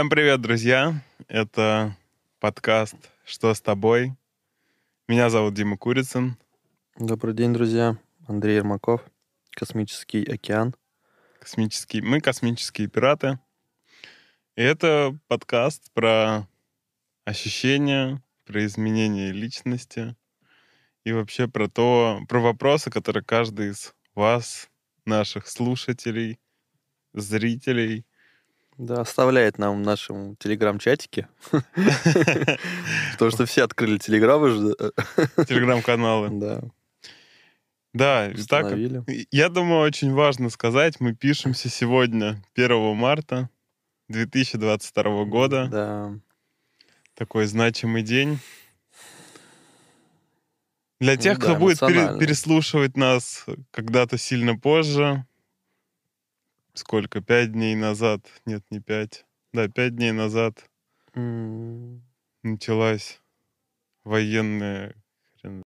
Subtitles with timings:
[0.00, 1.04] Всем привет, друзья!
[1.28, 1.94] Это
[2.38, 4.16] подкаст «Что с тобой?».
[5.08, 6.38] Меня зовут Дима Курицын.
[6.98, 7.98] Добрый день, друзья.
[8.26, 9.02] Андрей Ермаков,
[9.50, 10.74] Космический океан.
[11.38, 12.00] Космический...
[12.00, 13.40] Мы космические пираты.
[14.56, 16.48] И это подкаст про
[17.26, 20.16] ощущения, про изменение личности
[21.04, 24.70] и вообще про то, про вопросы, которые каждый из вас,
[25.04, 26.40] наших слушателей,
[27.12, 28.06] зрителей,
[28.80, 31.28] да, оставляет нам в нашем телеграм-чатике.
[33.12, 34.74] Потому что все открыли телеграммы.
[35.46, 36.30] Телеграм-каналы.
[36.32, 36.62] Да.
[37.92, 38.76] Да, так,
[39.32, 43.50] я думаю, очень важно сказать, мы пишемся сегодня, 1 марта
[44.08, 45.68] 2022 года.
[45.70, 46.14] Да.
[47.14, 48.38] Такой значимый день.
[51.00, 55.26] Для тех, ну, кто да, будет переслушивать нас когда-то сильно позже,
[56.74, 60.64] сколько, пять дней назад, нет, не пять, да, пять дней назад
[61.14, 62.00] mm.
[62.42, 63.20] началась
[64.04, 64.94] военная
[65.40, 65.62] хрен.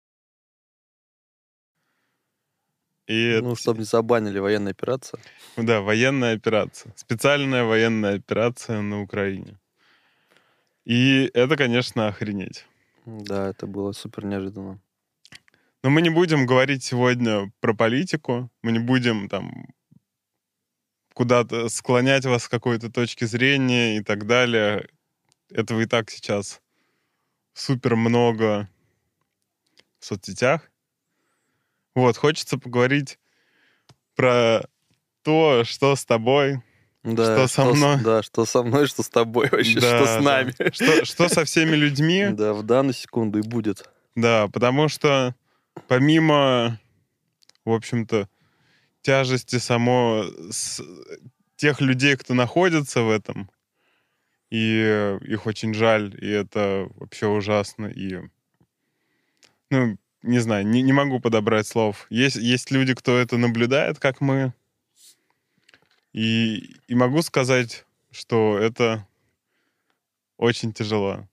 [3.07, 3.61] И ну, это...
[3.61, 5.21] чтобы не забанили военная операция.
[5.57, 6.93] Да, военная операция.
[6.97, 9.59] Специальная военная операция на Украине.
[10.85, 12.67] И это, конечно, охренеть.
[13.07, 14.81] Да, это было супер неожиданно.
[15.83, 19.67] Но мы не будем говорить сегодня про политику, мы не будем там
[21.15, 24.89] куда-то склонять вас с какой-то точки зрения и так далее.
[25.51, 26.61] Этого и так сейчас
[27.55, 28.69] супер много
[30.01, 30.71] в соцсетях.
[31.95, 33.19] Вот, хочется поговорить
[34.17, 34.63] про
[35.23, 36.61] то, что с тобой,
[37.05, 38.01] да, что со что мной.
[38.03, 40.55] Да, что со мной, что с тобой вообще, да, что с нами.
[40.59, 40.73] Да.
[40.73, 42.27] Что, что со всеми людьми.
[42.33, 43.89] Да, в данную секунду и будет.
[44.17, 45.35] Да, потому что
[45.87, 46.81] помимо,
[47.65, 48.29] в общем-то,
[49.05, 50.83] тяжести само с
[51.57, 53.51] тех людей, кто находится в этом,
[54.51, 58.19] и их очень жаль, и это вообще ужасно, и
[59.71, 62.07] ну, не знаю, не, не могу подобрать слов.
[62.09, 64.55] Есть, есть люди, кто это наблюдает, как мы,
[66.15, 69.07] и, и могу сказать, что это
[70.39, 71.29] очень тяжело.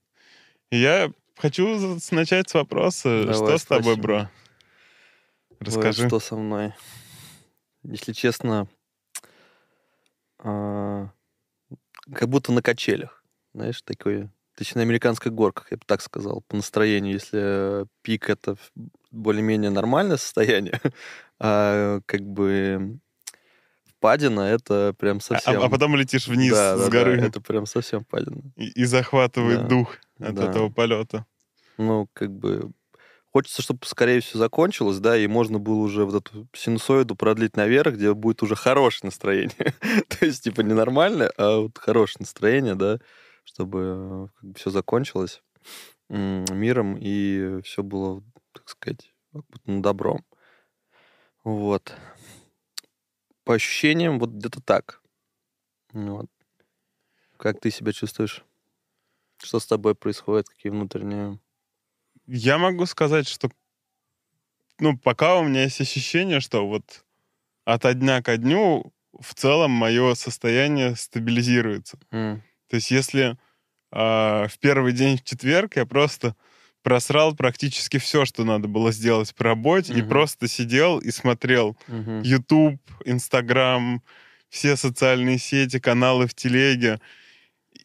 [0.70, 4.30] И я хочу начать с вопроса, Давай, что с тобой, бро?
[5.58, 6.02] Расскажи.
[6.02, 6.74] Ой, что со мной?
[7.84, 8.68] Если честно,
[10.38, 11.10] а,
[12.12, 13.24] как будто на качелях.
[13.54, 17.14] Знаешь, такой, точнее, на американских горках, я бы так сказал, по настроению.
[17.14, 18.56] Если пик— это
[19.10, 20.80] более-менее нормальное состояние,
[21.38, 22.98] а как бы
[23.84, 25.60] впадина— это прям совсем...
[25.60, 27.20] А, а потом летишь вниз да, с да, горы.
[27.20, 28.42] Да, это прям совсем впадина.
[28.56, 30.50] И, и захватывает да, дух от да.
[30.50, 31.26] этого полета.
[31.78, 32.72] Ну, как бы
[33.32, 37.94] Хочется, чтобы скорее все закончилось, да, и можно было уже вот эту синусоиду продлить наверх,
[37.94, 39.74] где будет уже хорошее настроение.
[40.08, 42.98] То есть, типа, не нормальное, а вот хорошее настроение, да,
[43.44, 45.42] чтобы бы, все закончилось
[46.12, 48.22] миром и все было,
[48.52, 50.24] так сказать, как будто на добром.
[51.44, 51.94] Вот.
[53.44, 55.02] По ощущениям, вот где-то так.
[55.92, 56.26] Вот.
[57.36, 58.44] Как ты себя чувствуешь?
[59.38, 60.48] Что с тобой происходит?
[60.48, 61.40] Какие внутренние
[62.26, 63.50] я могу сказать, что
[64.78, 67.04] ну, пока у меня есть ощущение, что вот
[67.64, 71.98] от дня ко дню в целом мое состояние стабилизируется.
[72.10, 72.40] Mm.
[72.68, 73.36] То есть если
[73.92, 76.34] э, в первый день в четверг я просто
[76.82, 79.98] просрал практически все, что надо было сделать по работе, mm-hmm.
[79.98, 82.22] и просто сидел и смотрел mm-hmm.
[82.24, 84.02] YouTube, Instagram,
[84.48, 87.00] все социальные сети, каналы в телеге.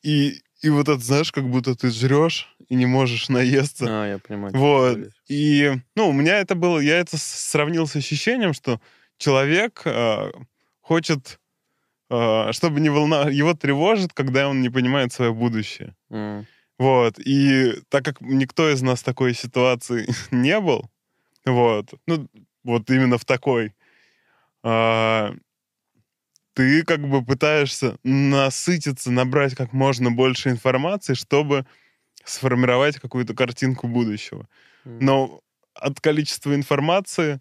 [0.02, 3.86] И, и вот это, знаешь, как будто ты жрешь, и не можешь наесться.
[3.88, 4.54] А, я понимаю.
[4.56, 5.00] Вот.
[5.28, 8.82] И, ну, у меня это было, я это сравнил с ощущением, что
[9.18, 10.32] человек э,
[10.82, 11.40] хочет,
[12.10, 15.96] э, чтобы не волна, его тревожит, когда он не понимает свое будущее.
[16.12, 16.46] Mm.
[16.78, 17.20] Вот.
[17.20, 20.90] И так как никто из нас в такой ситуации не был,
[21.46, 22.28] вот, ну,
[22.64, 23.74] вот именно в такой,
[24.64, 25.32] э,
[26.54, 31.66] ты как бы пытаешься насытиться, набрать как можно больше информации, чтобы
[32.30, 34.48] сформировать какую-то картинку будущего.
[35.02, 35.42] Но
[35.74, 37.40] от количества информации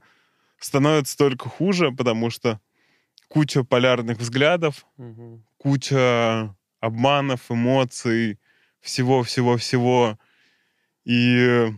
[0.59, 2.61] становится только хуже, потому что
[3.29, 8.39] куча полярных взглядов, mm куча обманов, эмоций,
[8.81, 10.17] всего-всего-всего.
[11.05, 11.73] И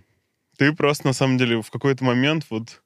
[0.59, 2.83] ты просто, на самом деле, в какой-то момент вот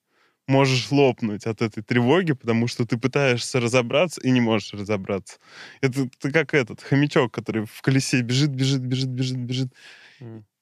[0.46, 5.38] можешь лопнуть от этой тревоги, потому что ты пытаешься разобраться и не можешь разобраться.
[5.80, 9.72] Это ты как этот хомячок, который в колесе бежит, бежит, бежит, бежит, бежит.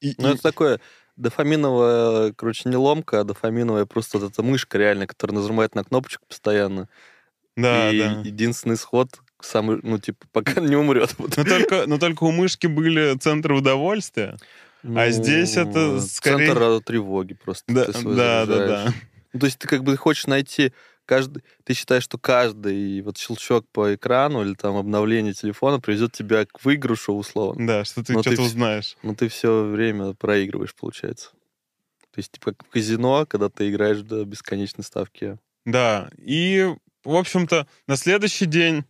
[0.01, 0.33] И, ну, и...
[0.33, 0.79] это такое
[1.15, 6.25] дофаминовая, короче, не ломка, а дофаминовая просто вот эта мышка реально, которая нажимает на кнопочку
[6.27, 6.89] постоянно.
[7.55, 8.21] Да, и да.
[8.23, 11.15] единственный сход, самый, ну, типа, пока не умрет.
[11.17, 14.37] Но только, но только у мышки были центры удовольствия,
[14.83, 16.47] а здесь это Ну, скорее...
[16.47, 17.71] Центр тревоги просто.
[17.71, 18.93] Да, да, да, да.
[19.33, 20.73] Ну, то есть ты как бы хочешь найти
[21.05, 21.43] каждый...
[21.63, 26.63] Ты считаешь, что каждый вот щелчок по экрану или там обновление телефона приведет тебя к
[26.63, 27.67] выигрышу условно.
[27.67, 28.97] Да, что ты что-то узнаешь.
[29.03, 31.31] Но ты все время проигрываешь, получается.
[32.11, 35.37] То есть типа как в казино, когда ты играешь до бесконечной ставки.
[35.65, 36.67] Да, и,
[37.03, 38.83] в общем-то, на следующий день,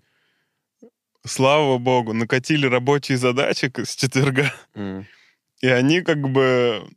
[1.25, 5.06] слава богу, накатили рабочие задачи с четверга, М.
[5.62, 6.88] и они как бы,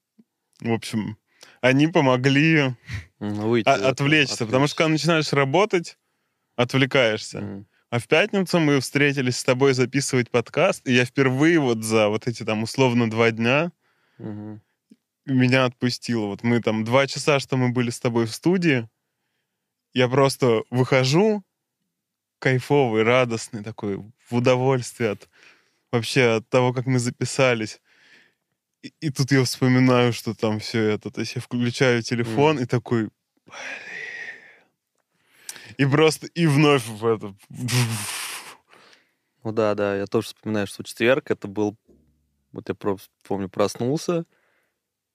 [0.61, 1.19] в общем,
[1.65, 2.75] они помогли
[3.21, 5.97] Ну, выйти а- этого, отвлечься, потому что когда начинаешь работать,
[6.57, 7.39] отвлекаешься.
[7.39, 7.67] М.
[7.89, 12.27] А в пятницу мы встретились с тобой записывать подкаст, и я впервые вот за вот
[12.27, 13.73] эти там условно два дня
[14.19, 14.61] Мгм.
[15.25, 16.27] меня отпустило.
[16.27, 18.87] Вот мы там два часа, что мы были с тобой в студии,
[19.95, 21.43] я просто выхожу
[22.41, 23.97] кайфовый, радостный такой,
[24.29, 25.29] в удовольствие от
[25.93, 27.81] вообще от того, как мы записались.
[28.85, 31.11] И, и тут я вспоминаю, что там все это.
[31.11, 33.09] То есть я включаю телефон и такой.
[35.79, 37.35] И просто, и вновь в это...
[39.43, 41.77] Ну да, да, я тоже вспоминаю, что четверг это был...
[42.53, 44.27] Вот я просто помню, проснулся,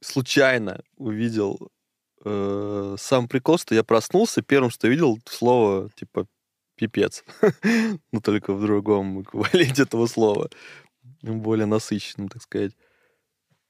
[0.02, 1.72] случайно увидел
[2.26, 6.28] э, сам прикол, что я проснулся, первым, что видел, слово типа
[6.76, 7.24] пипец.
[8.12, 10.50] Но только в другом эквиваленте этого слова.
[11.22, 12.74] Более насыщенным, так сказать.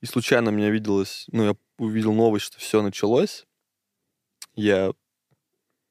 [0.02, 3.46] И случайно мне виделось, ну, я увидел новость, что все началось.
[4.56, 4.94] Я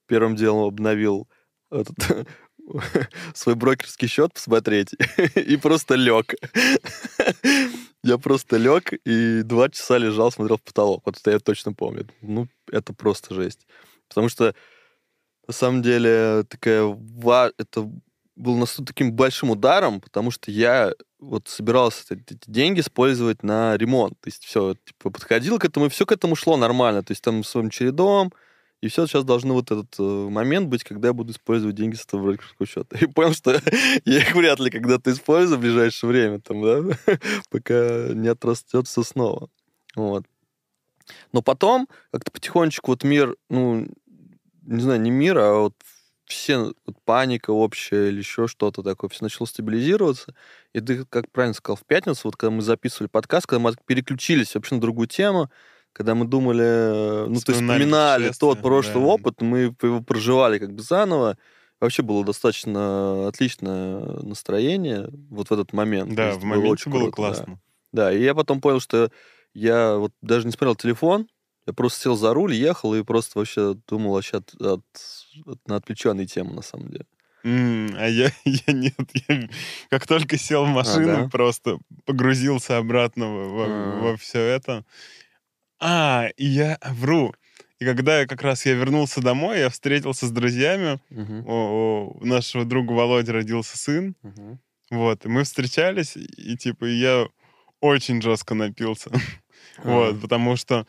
[0.06, 1.28] первым делом обновил
[1.70, 2.26] этот,
[3.34, 4.94] свой брокерский счет посмотреть
[5.34, 6.34] и просто лег.
[8.04, 11.02] Я просто лег и два часа лежал, смотрел в потолок.
[11.04, 12.06] Вот это я точно помню.
[12.22, 13.66] Ну, это просто жесть.
[14.08, 14.54] Потому что,
[15.48, 16.84] на самом деле, такая
[17.58, 17.90] это
[18.38, 24.14] был настолько таким большим ударом, потому что я вот собирался эти деньги использовать на ремонт.
[24.20, 27.02] То есть все, типа, подходил к этому, и все к этому шло нормально.
[27.02, 28.32] То есть там своим чередом,
[28.80, 32.04] и все сейчас должно вот этот э, момент быть, когда я буду использовать деньги с
[32.04, 32.96] этого брокерского счета.
[33.00, 33.60] И понял, что
[34.04, 36.96] я их вряд ли когда-то использую в ближайшее время, там, да,
[37.50, 39.48] пока не отрастет все снова.
[39.96, 40.24] Вот.
[41.32, 43.88] Но потом как-то потихонечку вот мир, ну,
[44.62, 45.74] не знаю, не мир, а вот
[46.28, 46.72] все,
[47.04, 50.34] паника общая или еще что-то такое, все начало стабилизироваться.
[50.72, 54.54] И ты, как правильно сказал, в пятницу, вот когда мы записывали подкаст, когда мы переключились
[54.54, 55.50] вообще на другую тему,
[55.92, 59.08] когда мы думали, э, ну, то есть Вспоминали тот прошлый да.
[59.08, 61.36] опыт, мы его проживали как бы заново.
[61.80, 66.14] Вообще было достаточно отличное настроение вот в этот момент.
[66.14, 67.16] Да, в моменте очень было круто, да.
[67.16, 67.60] классно.
[67.92, 69.10] Да, и я потом понял, что
[69.54, 71.28] я вот даже не смотрел телефон,
[71.68, 74.82] я просто сел за руль, ехал и просто вообще думал вообще от, от-
[75.46, 77.04] от- на отвлеченные темы, на самом деле.
[77.44, 78.94] М, А я, я нет,
[79.28, 79.48] я
[79.90, 81.28] как только сел в машину, да?
[81.28, 84.16] просто погрузился обратно во, А.
[84.16, 84.84] все это.
[85.80, 87.34] А, и я вру.
[87.78, 91.00] И когда я как раз я вернулся домой, я встретился с друзьями.
[91.10, 94.16] Мгм, У, у нашего друга Володи родился сын.
[94.22, 94.58] мгм.
[94.90, 97.28] Вот, и мы встречались, и, типа я
[97.80, 99.10] очень жестко напился.
[99.84, 100.86] Вот, А, потому что,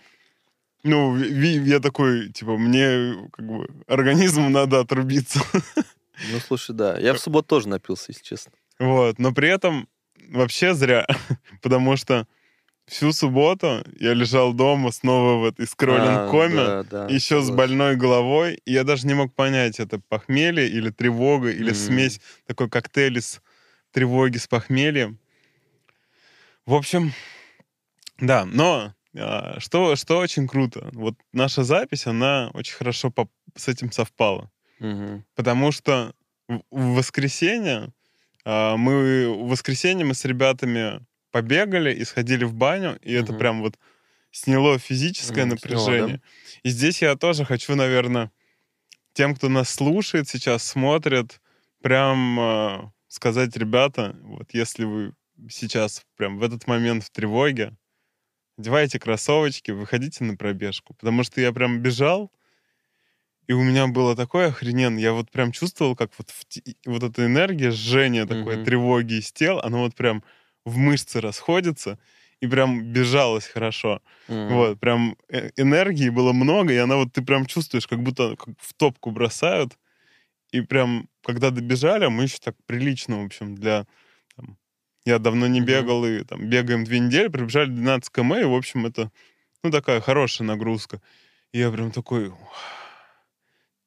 [0.84, 5.40] ну, я такой, типа, мне как бы организму надо отрубиться.
[6.22, 6.98] Ну, слушай, да.
[7.00, 8.52] Я в субботу тоже напился, если честно.
[8.78, 9.88] Вот, но при этом
[10.30, 11.08] вообще зря,
[11.62, 12.28] потому что
[12.88, 17.56] всю субботу я лежал дома снова в этой скроллинг-коме, А, да, да, еще с согласен.
[17.56, 21.74] больной головой, и я даже не мог понять, это похмелье или тревога, или Мгм.
[21.76, 23.42] смесь, такой коктейль из
[23.92, 25.20] тревоги с похмельем.
[26.66, 27.14] В общем,
[28.20, 28.94] да, но
[29.60, 33.14] что, что очень круто, вот наша запись, она очень хорошо
[33.56, 34.52] с этим совпала.
[34.80, 35.24] Мгм.
[35.36, 36.14] Потому что
[36.48, 37.94] в воскресенье
[38.46, 43.40] а, мы в воскресенье мы с ребятами побегали и сходили в баню, и это Мгм.
[43.40, 43.78] прям вот
[44.32, 46.22] сняло физическое Мгм, сняло, напряжение.
[46.64, 48.32] И здесь я тоже хочу, наверное,
[49.14, 51.42] тем, кто нас слушает сейчас, смотрит,
[51.82, 55.14] прям а, сказать, ребята, вот если вы
[55.50, 57.78] сейчас прям в этот момент в тревоге,
[58.60, 60.94] одевайте кроссовочки, выходите на пробежку.
[60.96, 62.32] Потому что я прям бежал,
[63.48, 65.00] и у меня было такое охрененно.
[65.00, 66.46] Я вот прям чувствовал, как вот, в
[66.86, 68.60] вот эта энергия, жжение такое, Мгм.
[68.60, 70.24] тревоги из тел, оно вот прям
[70.66, 71.98] в мышцы расходится,
[72.42, 74.02] и прям бежалось хорошо.
[74.28, 74.68] Мгм.
[74.68, 78.74] Вот, прям э- энергии было много, и она вот, ты прям чувствуешь, как будто в
[78.76, 79.78] топку бросают.
[80.52, 83.86] И прям, когда добежали, мы еще так прилично, в общем, для...
[85.10, 88.86] я давно не бегал, и там бегаем две недели, пробежали 12 км, и, в общем,
[88.86, 89.12] это,
[89.64, 91.02] ну, такая хорошая нагрузка.
[91.52, 92.32] И я прям такой,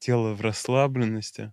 [0.00, 1.52] тело в расслабленности.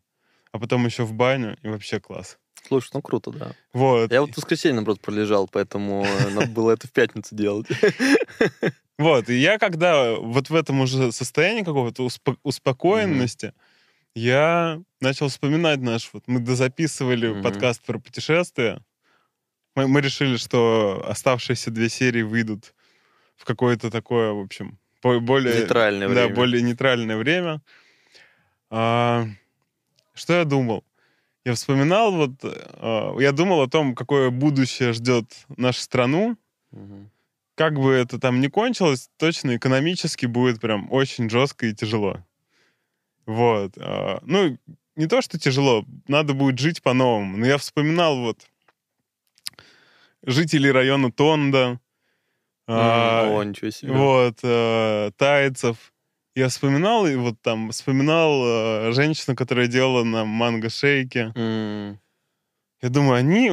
[0.52, 2.40] а потом еще в баню, и вообще класс.
[2.68, 3.54] Слушай, ну круто, да.
[3.74, 4.12] Вот.
[4.12, 7.68] Я вот в воскресенье, наоборот, пролежал, поэтому надо было это в пятницу делать.
[8.98, 13.54] Вот, и я когда вот в этом уже состоянии какого-то успо- успокоенности,
[14.16, 17.44] я начал вспоминать наш, вот мы дозаписывали Мгм.
[17.44, 18.82] подкаст про путешествия.
[19.76, 22.74] Мы, мы решили, что оставшиеся две серии выйдут
[23.36, 25.62] в какое-то такое, в общем, более...
[25.62, 26.36] Нейтральное Да, время.
[26.36, 27.62] более нейтральное время.
[28.70, 29.26] А,
[30.14, 30.84] что я думал?
[31.46, 35.26] Я вспоминал, вот, а, я думал о том, какое будущее ждет
[35.58, 36.38] нашу страну,
[36.72, 37.10] Мгм.
[37.56, 42.24] как бы это там ни кончилось, точно экономически будет прям очень жестко и тяжело.
[43.26, 43.74] Вот.
[43.78, 44.58] а, Ну,
[44.96, 47.38] не то, что тяжело, надо будет жить по-новому.
[47.38, 48.46] Но я вспоминал вот
[50.24, 51.80] жителей района Тонда,
[52.68, 53.92] а, О, ничего себе.
[53.94, 55.92] вот, э, тайцев.
[56.36, 61.34] Я вспоминал, и вот там вспоминал э, женщину, которая делала на манго-шейке.
[61.36, 62.00] М,
[62.82, 63.52] Я думаю, они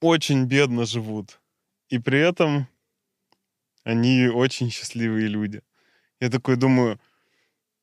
[0.00, 1.40] очень бедно живут.
[1.88, 2.68] И при этом
[3.84, 5.62] они очень счастливые люди.
[6.20, 6.98] Я такой думаю,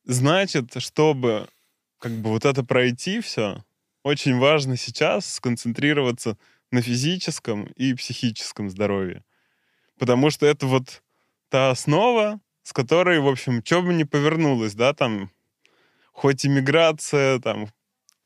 [0.06, 1.48] значит, чтобы
[2.00, 3.64] как бы вот это пройти все,
[4.04, 6.38] очень важно сейчас сконцентрироваться
[6.74, 9.24] на физическом и психическом здоровье.
[10.00, 11.04] Потому что это вот
[11.50, 15.30] та основа, с которой, в общем, что бы ни повернулось, да, там,
[16.12, 17.68] хоть иммиграция, там,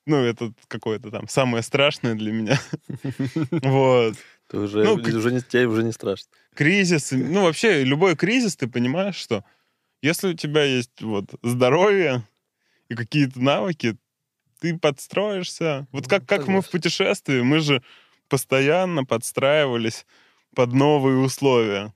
[0.06, 2.60] ну, это какое-то там самое страшное для меня.
[3.63, 4.16] Вот.
[4.48, 6.32] Ты уже, Ну, уже не, тебе уже не страшно.
[6.56, 9.44] Кризис, ну, вообще, любой кризис, ты понимаешь, что
[10.01, 12.24] если у тебя есть вот здоровье
[12.88, 13.98] и какие-то навыки,
[14.62, 15.86] ты подстроишься.
[15.92, 17.84] Вот Ну, как, как мы в путешествии, мы же
[18.29, 20.05] постоянно подстраивались
[20.55, 21.93] под новые условия.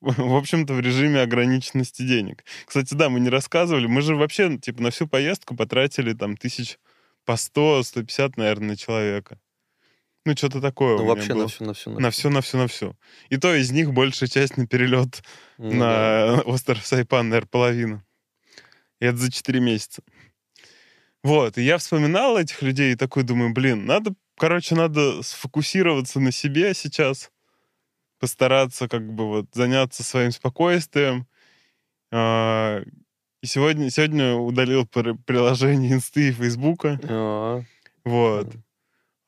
[0.00, 2.44] В общем-то, в режиме ограниченности денег.
[2.64, 6.78] Кстати, да, мы не рассказывали, мы же вообще, типа, на всю поездку потратили там тысяч
[7.26, 9.38] по 100-150, наверное, на человека.
[10.24, 11.42] Ну, что-то такое Ну, вообще было.
[11.42, 11.90] на все, на все.
[11.90, 12.96] На все, на все, на все.
[13.30, 15.22] И то из них большая часть на перелет
[15.58, 18.04] Ну на остров Сайпан, наверное, половина.
[19.00, 20.02] И это за 4 месяца.
[21.22, 26.32] Вот, и я вспоминал этих людей и такой думаю, блин, надо, короче, надо сфокусироваться на
[26.32, 27.30] себе сейчас,
[28.18, 31.26] постараться как бы вот заняться своим спокойствием.
[32.10, 32.80] А,
[33.42, 36.98] И сегодня, сегодня удалил при- приложение Инсты и Фейсбука.
[37.04, 37.62] А,
[38.04, 38.48] Вот.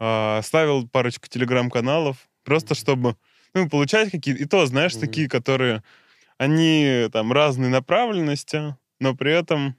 [0.00, 3.16] А, Ставил парочку телеграм-каналов, просто чтобы,
[3.54, 4.42] ну, получать какие-то...
[4.42, 5.82] И то, знаешь, такие, которые...
[6.38, 9.76] Они там разной направленности, но при этом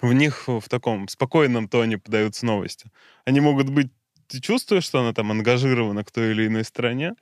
[0.00, 2.90] в них в таком спокойном тоне подаются новости.
[3.24, 3.90] Они могут быть...
[4.28, 7.14] Ты чувствуешь, что она там ангажирована к той или иной стороне,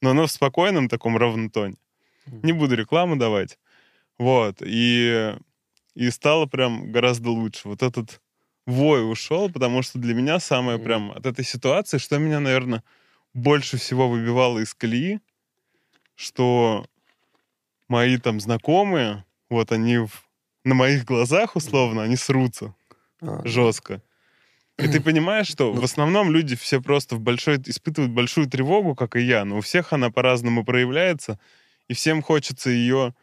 [0.00, 1.76] но она в спокойном таком ровном тоне.
[2.26, 3.58] Не буду рекламу давать.
[4.18, 4.56] Вот.
[4.60, 5.34] И,
[5.94, 7.68] и стало прям гораздо лучше.
[7.68, 8.20] Вот этот
[8.66, 12.82] вой ушел, потому что для меня самое прям от этой ситуации, что меня, наверное,
[13.34, 15.20] больше всего выбивало из колеи,
[16.14, 16.86] что
[17.88, 20.28] мои там знакомые, вот они в-
[20.64, 22.74] на моих глазах условно, они срутся
[23.20, 23.42] а.
[23.44, 24.02] жестко.
[24.78, 28.94] И ты понимаешь, что Ну- в основном люди все просто в большой, испытывают большую тревогу,
[28.94, 31.38] как и я, но у всех она по-разному проявляется,
[31.88, 33.14] и всем хочется ее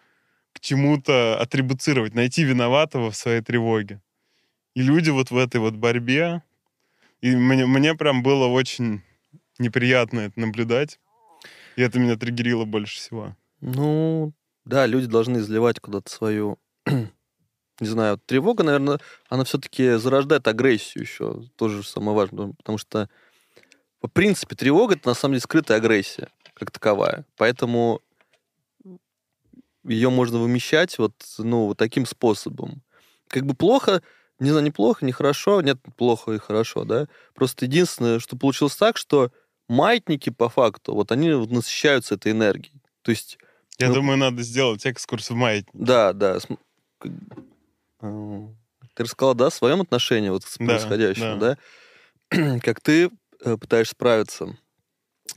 [0.53, 4.01] к чему-то атрибуцировать, найти виноватого в своей тревоге.
[4.75, 6.43] И люди вот в этой вот борьбе,
[7.21, 9.01] и мне, мне прям было очень
[9.57, 10.99] неприятно это наблюдать,
[11.75, 13.35] и это меня триггерило больше всего.
[13.61, 14.33] Ну,
[14.65, 16.59] да, люди должны изливать куда-то свою,
[17.79, 23.09] не знаю, тревога, наверное, она все-таки зарождает агрессию еще, тоже самое важное, потому что,
[24.01, 27.25] в принципе, тревога это на самом деле скрытая агрессия, как таковая.
[27.37, 28.01] Поэтому
[29.83, 32.81] ее можно вымещать вот, ну, вот таким способом.
[33.27, 34.01] Как бы плохо,
[34.39, 37.07] не знаю, неплохо, нехорошо, нет, плохо и хорошо, да.
[37.33, 39.31] Просто единственное, что получилось так, что
[39.67, 42.81] маятники, по факту, вот они вот насыщаются этой энергией.
[43.03, 43.37] То есть
[43.77, 45.69] Я Ну, думаю, надо сделать экскурс в маятник.
[45.73, 46.39] да, да.
[48.01, 48.47] А,
[48.93, 51.57] Ты рассказала, да, в своем отношении вот к Да, происходящему, да?
[52.61, 53.09] Как ты
[53.43, 54.57] э, пытаешься справиться.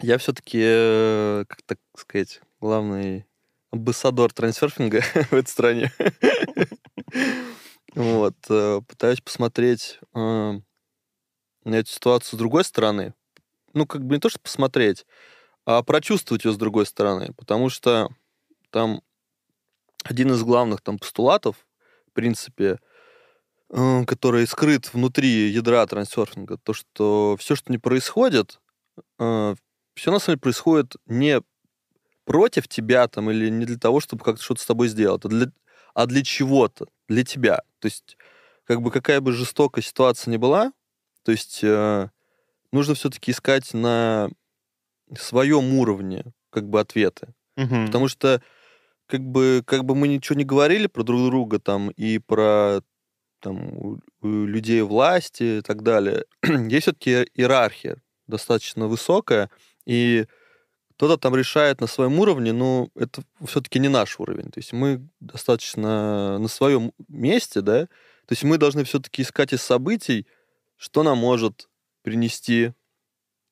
[0.00, 3.26] Я все-таки, как так сказать, главный
[3.70, 5.00] амбассадор трансерфинга
[5.30, 5.92] в этой стране.
[7.94, 8.34] Вот.
[8.48, 13.12] э, Пытаюсь посмотреть э, на эту ситуацию с другой стороны.
[13.74, 15.04] Ну, как бы не то, что посмотреть,
[15.66, 17.34] а прочувствовать ее с другой стороны.
[17.36, 18.08] Потому что
[18.70, 19.02] там
[20.04, 21.56] один из главных там постулатов,
[22.12, 22.78] в принципе,
[23.70, 28.60] э, который скрыт внутри ядра трансерфинга, то, что все, что не происходит,
[29.16, 31.40] все на самом деле происходит не
[32.24, 35.52] против тебя там или не для того, чтобы как-то что-то с тобой сделать, а для,
[35.94, 37.62] а для чего-то, для тебя.
[37.78, 38.16] То есть
[38.64, 40.72] как бы какая бы жестокая ситуация ни была,
[41.24, 42.08] то есть э,
[42.70, 44.28] нужно все-таки искать на
[45.18, 47.34] своем уровне как бы ответы.
[47.56, 47.86] Мгм.
[47.86, 48.42] Потому что
[49.12, 52.80] как бы, как бы мы ничего не говорили про друг друга там и про
[53.40, 59.50] там, у- у людей власти и так далее, есть все-таки иерархия достаточно высокая,
[59.84, 60.24] и
[60.92, 64.50] кто-то там решает на своем уровне, но это все-таки не наш уровень.
[64.50, 67.88] То есть мы достаточно на своем месте, да,
[68.26, 70.26] то есть мы должны все-таки искать из событий,
[70.78, 71.68] что нам может
[72.00, 72.72] принести,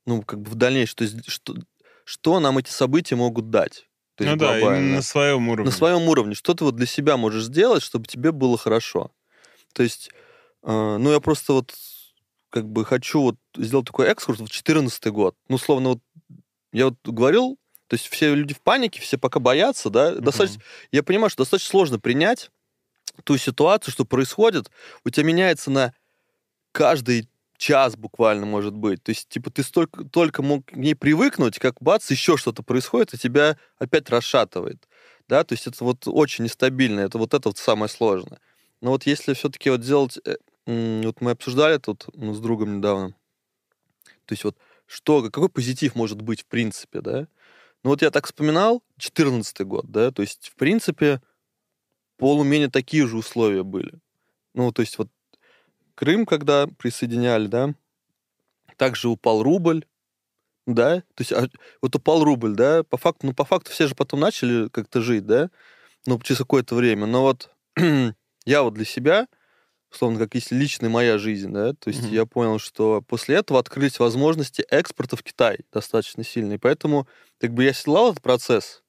[0.06, 1.54] ну, как бы в дальнейшем, то есть что,
[2.04, 3.89] что нам эти события могут дать.
[4.20, 5.70] То есть Ну да, глобально именно на своем уровне.
[5.70, 6.34] на своем уровне.
[6.34, 9.10] Что ты вот для себя можешь сделать, чтобы тебе было хорошо?
[9.72, 10.10] То есть,
[10.62, 11.74] э, ну, я просто вот
[12.50, 15.36] как бы хочу вот сделать такой экскурс в 2014 год.
[15.48, 16.00] Ну, словно вот
[16.74, 20.24] я вот говорил, то есть все люди в панике, все пока боятся, да, Мгм.
[20.24, 20.62] достаточно,
[20.92, 22.50] я понимаю, что достаточно сложно принять
[23.24, 24.70] ту ситуацию, что происходит,
[25.02, 25.94] у тебя меняется на
[26.72, 27.26] каждый
[27.60, 29.02] час буквально, может быть.
[29.02, 33.14] То есть, типа, ты столько, только мог к ней привыкнуть, как бац, еще что-то происходит,
[33.14, 34.88] и тебя опять расшатывает.
[35.28, 38.40] Да, то есть это вот очень нестабильно, это вот это вот самое сложное.
[38.80, 40.18] Но вот если все-таки вот сделать...
[40.24, 40.36] э,
[40.66, 43.10] Вот мы обсуждали тут ну, с другом недавно.
[44.26, 47.28] То есть вот что, какой позитив может быть в принципе, да?
[47.84, 51.20] Ну вот я так вспоминал, 14 год, да, то есть в принципе
[52.18, 53.92] более-менее такие же условия были.
[54.54, 55.08] Ну, то есть вот
[55.94, 57.74] Крым, когда присоединяли, да,
[58.76, 59.84] также упал рубль,
[60.66, 61.48] да, то есть а,
[61.82, 65.26] вот упал рубль, да, по факту, ну, по факту все же потом начали как-то жить,
[65.26, 65.50] да,
[66.06, 67.50] ну, через какое-то время, но вот
[68.46, 69.26] я вот для себя,
[69.92, 72.14] условно, как если личная моя жизнь, да, то есть Мгм.
[72.14, 77.08] я понял, что после этого открылись возможности экспорта в Китай достаточно сильные, поэтому
[77.40, 78.82] как бы я седлал этот процесс,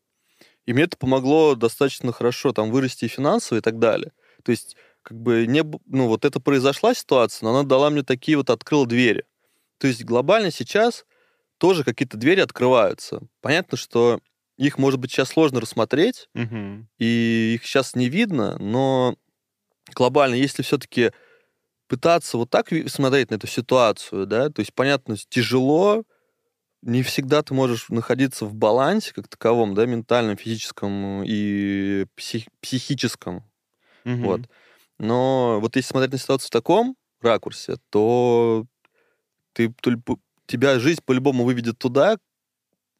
[0.65, 4.11] и мне это помогло достаточно хорошо там вырасти и финансово и так далее.
[4.43, 8.37] То есть как бы не, ну вот это произошла ситуация, но она дала мне такие
[8.37, 9.25] вот, открыла двери.
[9.79, 11.05] То есть глобально сейчас
[11.57, 13.21] тоже какие-то двери открываются.
[13.41, 14.19] Понятно, что
[14.57, 16.87] их, может быть, сейчас сложно рассмотреть, Мгм.
[16.99, 19.15] и их сейчас не видно, но
[19.95, 21.11] глобально, если все-таки
[21.87, 26.03] пытаться вот так смотреть на эту ситуацию, да, то есть, понятно, тяжело,
[26.81, 33.43] не всегда ты можешь находиться в балансе как таковом, да, ментальном, физическом и псих- психическом,
[34.05, 34.23] Мгм.
[34.23, 34.41] вот.
[35.01, 38.67] Но вот если смотреть на ситуацию в таком ракурсе, то
[39.53, 39.73] ты,
[40.45, 42.19] тебя жизнь по-любому выведет туда,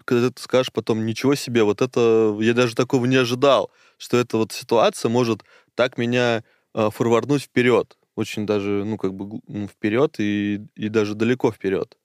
[0.04, 4.38] когда ты скажешь потом, ничего себе, вот это, я даже такого не ожидал, что эта
[4.38, 5.44] вот ситуация может
[5.76, 7.96] так меня э, форварднуть вперед.
[8.16, 12.00] Очень даже, ну, как бы вперед и, и даже далеко вперед.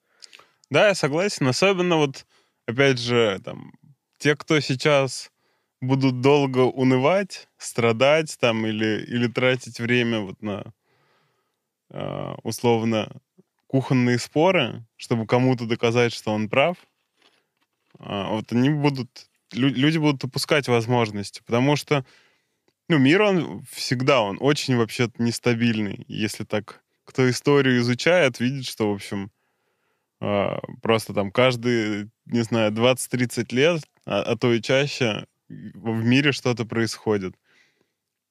[0.68, 1.48] Да, я согласен.
[1.48, 2.26] Особенно вот,
[2.66, 3.72] опять же, там,
[4.18, 5.30] те, кто сейчас
[5.80, 10.72] будут долго унывать, страдать там или, или тратить время вот на
[11.90, 13.20] а, условно
[13.66, 16.76] кухонные споры, чтобы кому-то доказать, что он прав,
[17.98, 22.04] а, вот они будут, лю- люди будут упускать возможности, потому что
[22.88, 26.04] ну, мир, он всегда, он очень вообще-то нестабильный.
[26.06, 29.32] Если так, кто историю изучает, видит, что, в общем,
[30.20, 36.32] а, просто там каждые, не знаю, 20-30 лет, а, а то и чаще, в мире
[36.32, 37.34] что-то происходит.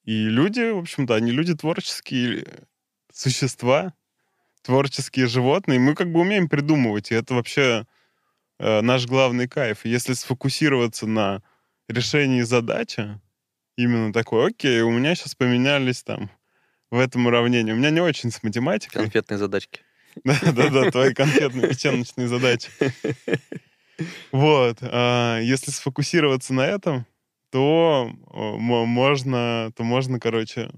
[0.05, 2.45] И люди, в общем-то, они люди творческие
[3.11, 3.93] существа,
[4.61, 5.79] творческие животные.
[5.79, 7.85] Мы как бы умеем придумывать, и это вообще
[8.59, 9.85] э, наш главный кайф.
[9.85, 11.41] Если сфокусироваться на
[11.87, 13.19] решении задачи,
[13.77, 16.29] именно такой, окей, у меня сейчас поменялись там
[16.91, 17.73] в этом уравнении.
[17.73, 19.01] У меня не очень с математикой.
[19.01, 19.81] Конфетные задачки.
[20.23, 22.69] Да-да-да, твои конкретные печеночные задачи.
[24.33, 24.79] Вот.
[24.81, 27.05] а, Если сфокусироваться на этом,
[27.55, 30.69] то можно, то можно, короче,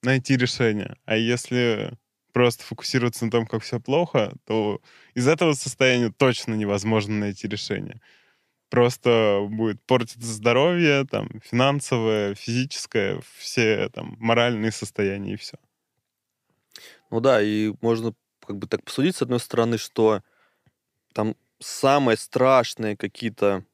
[0.00, 0.96] найти решение.
[1.06, 1.98] А если
[2.32, 4.80] просто фокусироваться на том, как все плохо, то
[5.14, 8.00] из этого состояния точно невозможно найти решение.
[8.70, 15.56] Просто будет портиться здоровье, там, финансовое, физическое, все там моральные состояния и все.
[17.10, 18.14] Ну да, и можно
[18.46, 20.22] как бы так посудить, с одной стороны, что
[21.12, 23.64] там самые страшные какие-то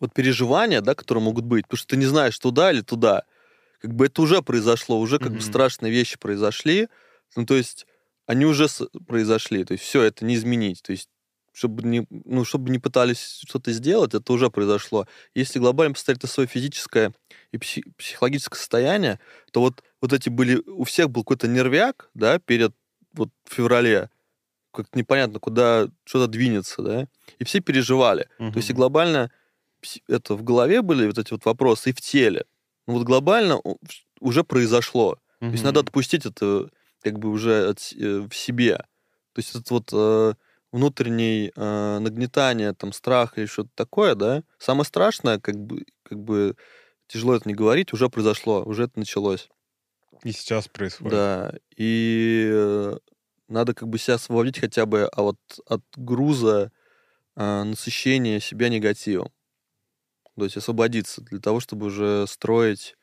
[0.00, 3.24] вот переживания, да, которые могут быть, потому что ты не знаешь, туда или туда.
[3.80, 5.44] Как бы это уже произошло, уже как бы Мгм.
[5.44, 6.88] страшные вещи произошли.
[7.36, 7.86] Ну, то есть
[8.26, 8.66] они уже
[9.06, 9.64] произошли.
[9.64, 10.82] То есть все это не изменить.
[10.82, 11.08] То есть
[11.52, 15.06] чтобы не, ну, чтобы не пытались что-то сделать, это уже произошло.
[15.36, 17.14] Если глобально посмотреть на свое физическое
[17.52, 19.20] и пси- психологическое состояние,
[19.52, 20.60] то вот, вот эти были...
[20.66, 22.74] У всех был какой-то нервяк, да, перед
[23.12, 24.10] вот в феврале,
[24.72, 28.28] как непонятно, куда что-то двинется, да, и все переживали.
[28.50, 29.30] То есть и глобально
[30.08, 32.44] это в голове были вот эти вот вопросы, и в теле.
[32.86, 33.60] Ну вот глобально
[34.20, 35.18] уже произошло.
[35.40, 36.70] То есть надо отпустить это
[37.02, 38.78] как бы уже от э, в себе.
[39.34, 40.34] То есть это вот э,
[40.72, 46.56] внутреннее э, нагнетание, там, страх или что-то такое, да, самое страшное, как бы, как бы
[47.06, 49.48] тяжело это не говорить, уже произошло, уже это началось.
[50.22, 51.12] И сейчас происходит.
[51.12, 52.96] Да, и э,
[53.48, 56.72] надо как бы себя освободить хотя бы а вот от груза
[57.36, 59.30] э, насыщения себя негативом.
[60.36, 62.96] То есть освободиться для того, чтобы уже строить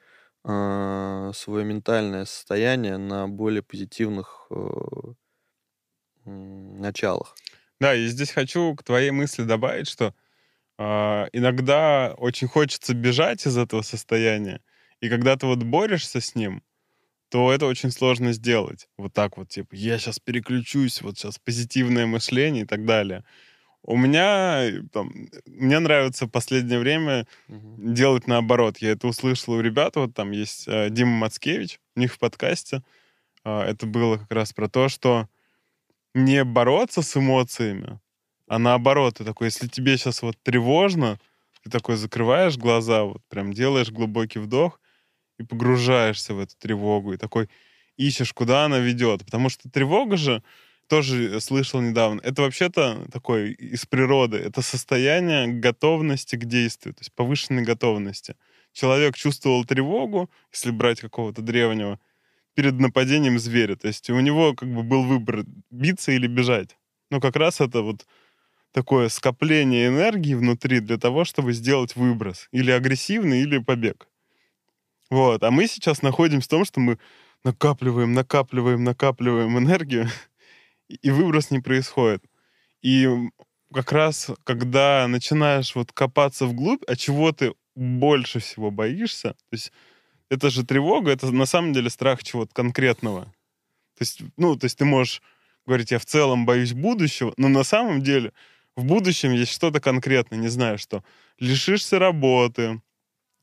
[0.44, 4.56] э, свое ментальное состояние на более позитивных э,
[6.26, 7.36] началах.
[7.80, 10.14] Да, и здесь хочу к твоей мысли добавить, что
[10.78, 14.62] а, иногда очень хочется бежать из этого состояния,
[15.00, 16.64] и когда ты вот борешься с ним,
[17.30, 18.88] то это очень сложно сделать.
[18.98, 23.24] Вот так вот, типа, я сейчас переключусь, вот сейчас позитивное мышление и так далее.
[23.84, 25.12] У меня, э, там,
[25.46, 27.94] мне нравится в последнее время Мгм.
[27.94, 28.78] делать наоборот.
[28.80, 32.84] Я это услышал у ребят, вот там есть э, Дима Мацкевич, у них в подкасте.
[33.46, 35.28] а, это было как раз про то, что
[36.14, 38.00] не бороться с эмоциями,
[38.48, 41.20] а наоборот, ты такой, если тебе сейчас вот тревожно,
[41.64, 44.80] ты такой закрываешь глаза, вот прям делаешь глубокий вдох
[45.40, 47.50] и погружаешься в эту тревогу, и такой
[47.98, 49.26] ищешь, куда она ведет.
[49.26, 50.44] Потому что тревога же,
[50.92, 57.14] тоже слышал недавно, это вообще-то такое из природы, это состояние готовности к действию, то есть
[57.14, 58.36] повышенной готовности.
[58.74, 61.98] Человек чувствовал тревогу, если брать какого-то древнего,
[62.56, 63.78] перед нападением зверя.
[63.78, 66.76] То есть у него как бы был выбор биться или бежать.
[67.10, 68.06] Ну, как раз это вот
[68.74, 72.50] такое скопление энергии внутри для того, чтобы сделать выброс.
[72.52, 74.10] Или агрессивный, или побег.
[75.10, 75.42] Вот.
[75.42, 77.00] А мы сейчас находимся в том, что мы
[77.46, 80.10] накапливаем, накапливаем, накапливаем энергию,
[81.02, 82.24] и- выброс не происходит.
[82.82, 83.08] И
[83.74, 89.72] как раз, когда начинаешь вот копаться вглубь, а чего ты больше всего боишься, то есть
[90.30, 93.26] это же тревога, это на самом деле страх чего-то конкретного.
[93.98, 95.22] То есть, ну, то есть ты можешь
[95.66, 98.34] говорить, я в целом боюсь будущего, но на самом деле
[98.76, 101.04] в будущем есть что-то конкретное, не знаю, что
[101.40, 102.82] лишишься работы,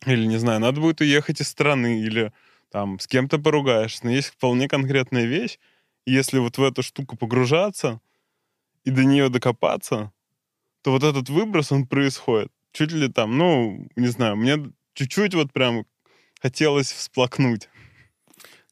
[0.06, 2.32] или, не знаю, надо будет уехать из страны, или
[2.70, 5.58] там с кем-то поругаешься, но есть вполне конкретная вещь,
[6.10, 8.00] если вот в эту штуку погружаться
[8.84, 10.12] и до нее докопаться,
[10.82, 12.50] то вот этот выброс, он происходит.
[12.72, 15.84] Чуть ли там, ну, не знаю, мне чуть-чуть вот прям
[16.40, 17.68] хотелось всплакнуть.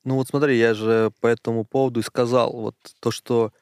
[0.04, 3.52] Ну вот смотри, я же по этому поводу и сказал, вот то, что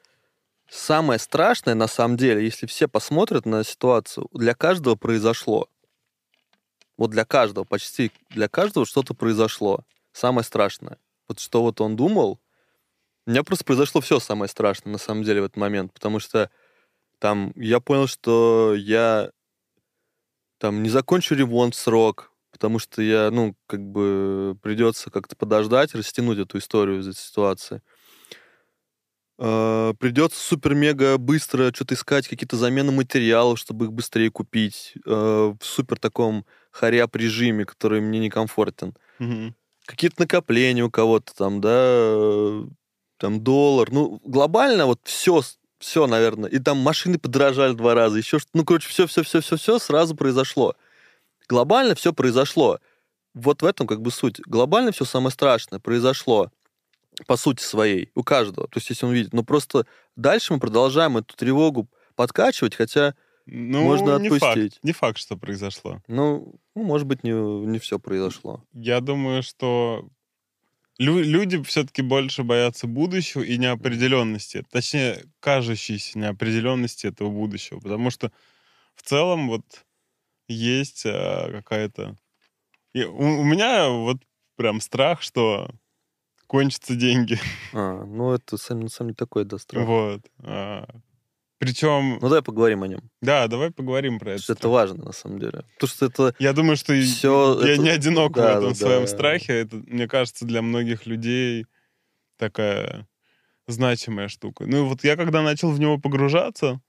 [0.69, 5.67] самое страшное на самом деле, если все посмотрят на ситуацию, для каждого произошло.
[6.97, 9.81] Вот для каждого, почти для каждого что-то произошло.
[10.13, 10.97] Самое страшное.
[11.27, 12.39] Вот что вот он думал,
[13.25, 16.49] у меня просто произошло все самое страшное на самом деле в этот момент, потому что
[17.19, 19.31] там я понял, что я
[20.59, 25.93] там не закончу ремонт в срок, потому что я, ну, как бы придется как-то подождать,
[25.95, 27.81] растянуть эту историю из этой ситуации.
[29.37, 35.59] Э, Придется супер-мега быстро что-то искать, какие-то замены материалов, чтобы их быстрее купить, э, в
[35.61, 38.95] супер таком хоряб режиме, который мне некомфортен.
[39.19, 39.55] Мгм.
[39.85, 42.63] Какие-то накопления у кого-то там, да,
[43.17, 43.91] там доллар.
[43.91, 45.41] Ну, глобально вот все,
[45.79, 46.49] все, наверное.
[46.49, 48.57] И там машины подорожали два раза, еще что-то.
[48.57, 50.75] Ну, короче, все, все, все, все, все сразу произошло.
[51.47, 52.79] Глобально все произошло.
[53.33, 54.39] Вот в этом как бы суть.
[54.45, 56.51] Глобально все самое страшное произошло
[57.27, 58.67] по сути своей у каждого.
[58.67, 59.33] То есть, если он видит.
[59.33, 63.13] Но просто дальше мы продолжаем эту тревогу подкачивать, хотя,
[63.45, 64.43] Ну, Можно не факт.
[64.43, 64.79] отпустить.
[64.83, 66.01] Не факт, что произошло.
[66.07, 68.63] ну, ну, может быть, не, не все произошло.
[68.73, 70.07] Я думаю, что
[70.97, 74.63] лю- люди все-таки больше боятся будущего и неопределенности.
[74.71, 77.79] Точнее, кажущейся неопределенности этого будущего.
[77.79, 78.31] Потому что
[78.95, 79.85] в целом вот
[80.47, 82.17] есть а, какая-то...
[82.93, 84.17] и у, у меня вот
[84.55, 85.69] прям страх, что
[86.47, 87.39] кончатся деньги.
[87.73, 89.85] А, ну, это сам, на самом деле такой, да, страх.
[89.85, 90.21] Вот.
[91.65, 93.01] Причем, Ну, давай поговорим о нем.
[93.21, 94.43] да, давай поговорим про это.
[94.43, 95.63] что это важно, на самом деле.
[95.75, 96.35] Потому что это...
[96.39, 99.07] Я думаю, что Всё я это- не одинок да, в этом да, своем да.
[99.07, 99.53] страхе.
[99.53, 101.65] Это, мне кажется, для многих людей
[102.37, 103.07] такая
[103.67, 104.65] значимая штука.
[104.67, 106.81] Ну вот я когда начал в него погружаться,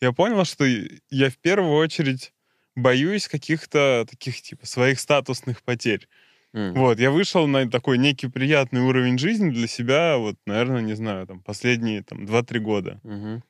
[0.00, 2.32] я понял, что я в первую очередь
[2.76, 6.08] боюсь каких-то таких типа своих статусных потерь.
[6.52, 10.94] м, Вот, я вышел на такой некий приятный уровень жизни для себя, вот, наверное, не
[10.94, 13.00] знаю, там, последние там 2-3 года.
[13.04, 13.42] мгм,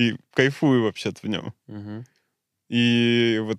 [0.00, 1.54] И кайфую вообще-то в нем.
[2.68, 3.58] И вот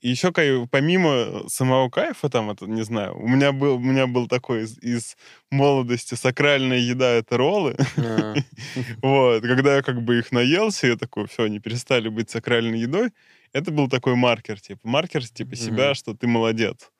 [0.00, 0.32] еще
[0.70, 4.78] помимо самого кайфа, там, это, не знаю, у меня был, у меня был такой из,
[4.78, 5.16] из
[5.50, 7.76] молодости сакральная еда— это роллы.
[7.96, 8.34] А,
[9.02, 13.10] Вот, когда я как бы их наелся, я такой, все, они перестали быть сакральной едой.
[13.52, 16.90] Это был такой маркер, типа, маркер, типа, себя, что ты молодец.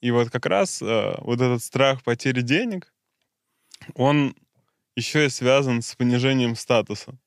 [0.00, 2.92] И вот как раз э, вот этот страх потери денег,
[3.94, 4.34] он
[4.96, 7.18] еще и связан с понижением статуса.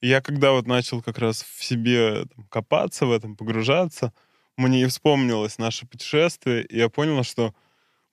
[0.00, 4.12] Я когда вот начал как раз в себе там, копаться в этом, погружаться,
[4.56, 7.54] мне и вспомнилось наше путешествие, и я понял, что,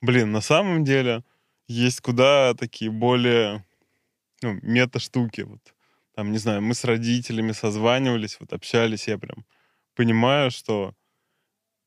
[0.02, 1.24] блин, на самом деле
[1.66, 3.64] есть куда такие более
[4.42, 5.42] ну, мета-штуки.
[5.42, 5.74] Вот.
[6.14, 9.44] Там, не знаю, мы с родителями созванивались, вот общались, я прям
[9.94, 10.94] понимаю, что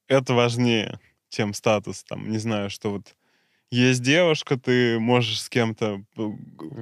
[0.07, 2.03] это важнее, чем статус.
[2.03, 3.15] Там, не знаю, что вот
[3.71, 6.03] есть девушка, ты можешь с кем-то,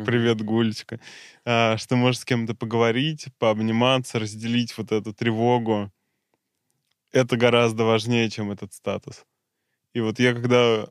[0.05, 0.99] привет, Гулечка,
[1.45, 5.91] а, что можешь с кем-то поговорить, пообниматься, разделить вот эту тревогу.
[7.11, 9.25] Это гораздо важнее, чем этот статус.
[9.93, 10.87] И вот я когда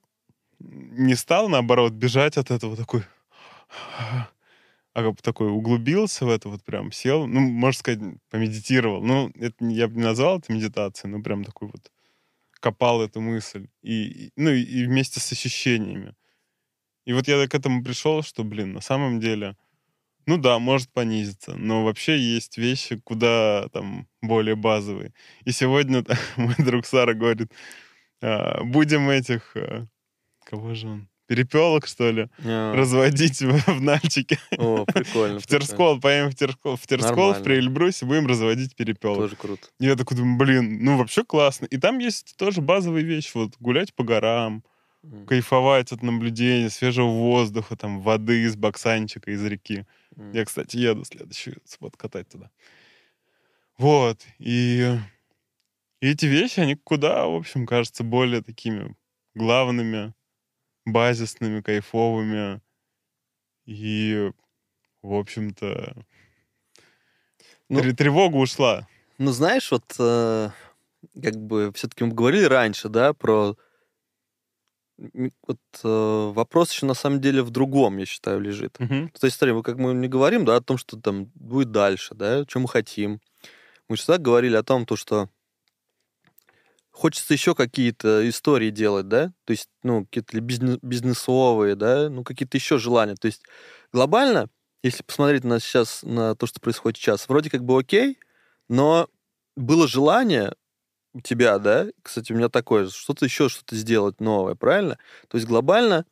[0.61, 3.03] не стал, наоборот, бежать от этого такой,
[4.95, 9.03] а как бы такой углубился в это, вот прям сел, ну, можно сказать, помедитировал.
[9.03, 11.91] Ну, это, я бы не назвал это медитацией, но прям такой вот
[12.61, 13.69] копал эту мысль.
[13.83, 16.15] И, ну, и- вместе с ощущениями.
[17.07, 19.57] И вот я к этому пришел, что, блин, на самом деле,
[20.27, 25.15] ну да, может понизиться, но вообще есть вещи куда там более базовые.
[25.45, 26.05] И сегодня
[26.37, 27.53] мой друг Сара говорит,
[28.23, 29.87] а, будем этих, а,
[30.45, 34.41] кого же он, перепелок, что ли, А, разводить в, в Нальчике.
[34.57, 35.39] О, прикольно.
[35.41, 37.43] В Терскол, поедем в Терскол, в, Терскол, в.
[37.43, 39.19] Приэльбрусе, будем разводить перепелок.
[39.19, 39.69] Тоже круто.
[39.79, 41.67] И Я такой думаю, блин, ну вообще классно.
[41.67, 44.65] И там есть тоже базовые вещи, вот гулять по горам,
[45.05, 49.87] М, кайфовать от наблюдения, свежего воздуха, там, воды из баксанчика, из реки.
[50.17, 50.33] м.
[50.33, 52.51] Я, кстати, еду следующий суббот катать туда.
[53.77, 54.23] Вот.
[54.39, 54.99] И,
[56.01, 58.97] и эти вещи, они куда, в общем, кажутся более такими
[59.35, 60.15] главными,
[60.93, 62.61] базисными, кайфовыми.
[63.67, 64.31] И,
[65.03, 65.95] в общем-то,
[67.69, 68.89] Ну, тре- тревога ушла.
[69.19, 70.51] Ну, знаешь, вот э,
[71.23, 73.57] как бы все-таки мы говорили раньше, да, про
[74.97, 78.81] вот э, вопрос еще на самом деле в другом, я считаю, лежит.
[78.81, 79.11] Мгм.
[79.11, 82.15] То есть, смотри, мы как мы не говорим, да, о том, что там будет дальше,
[82.15, 83.21] да, что мы хотим.
[83.89, 85.29] Мы всегда говорили о том, то, что
[86.99, 92.57] хочется еще какие-то истории делать, да, то есть, ну, какие-то бизнес- бизнесовые, да, ну, какие-то
[92.57, 93.15] еще желания.
[93.15, 93.43] То есть,
[93.93, 94.49] глобально,
[94.83, 98.19] если посмотреть на сейчас, на то, что происходит сейчас, вроде как бы окей,
[98.69, 99.09] но
[99.57, 100.55] было желание
[101.15, 104.99] у тебя, да, кстати, у меня такое, что-то еще, что-то сделать новое, правильно?
[105.29, 106.07] То есть глобально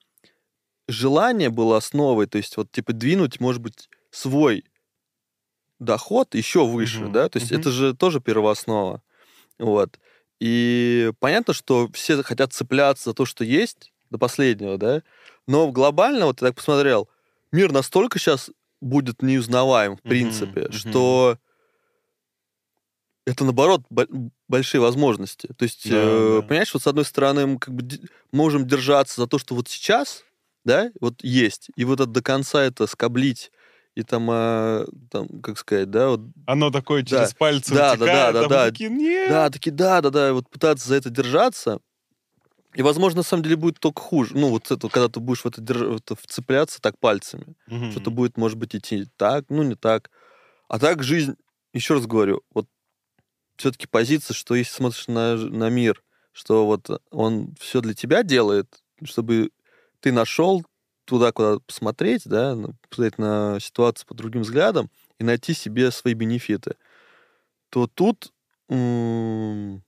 [0.89, 4.65] желание было основой, то есть вот типа двинуть, может быть, свой
[5.79, 7.61] доход еще выше, Мгм, да, то есть мгм.
[7.61, 9.03] это же тоже первооснова,
[9.59, 9.99] вот.
[10.41, 15.03] И понятно, что все хотят цепляться за то, что есть, до последнего, да,
[15.47, 17.09] но глобально, вот я так посмотрел,
[17.53, 20.73] мир настолько сейчас будет неузнаваем, в принципе, мгм.
[20.73, 21.39] что
[23.27, 24.07] это, наоборот, бо-
[24.49, 25.49] большие возможности.
[25.57, 26.47] То есть, Да, э, да.
[26.47, 27.83] понимаешь, вот с одной стороны мы как бы
[28.31, 30.25] можем держаться за то, что вот сейчас,
[30.65, 33.51] да, вот есть, и вот это до конца это скоблить,
[33.97, 37.23] и там, а, там как сказать, да, вот, Оно такое Да.
[37.25, 38.71] через пальцы Да, да, утекает, да, а мы да.
[38.71, 39.29] такие, «Нет».
[39.31, 41.81] да, такие, да, да, да, вот пытаться за это держаться,
[42.75, 44.37] и, возможно, на самом деле будет только хуже.
[44.37, 47.57] Ну, вот это, когда ты будешь в это, держ- в это вцепляться так пальцами.
[47.67, 47.91] Мгм.
[47.91, 50.11] Что-то будет, может быть, идти так, ну, не так.
[50.69, 51.37] А так жизнь,
[51.73, 52.67] еще раз говорю, вот
[53.57, 58.83] все-таки позиция, что если смотришь на, на мир, что вот он все для тебя делает,
[59.05, 59.51] чтобы
[60.01, 60.65] ты нашел
[61.07, 62.57] туда, куда посмотреть, да,
[62.91, 66.77] посмотреть на ситуацию под другим взглядом и найти себе свои бенефиты,
[67.71, 68.33] то тут,
[68.71, 69.83] м,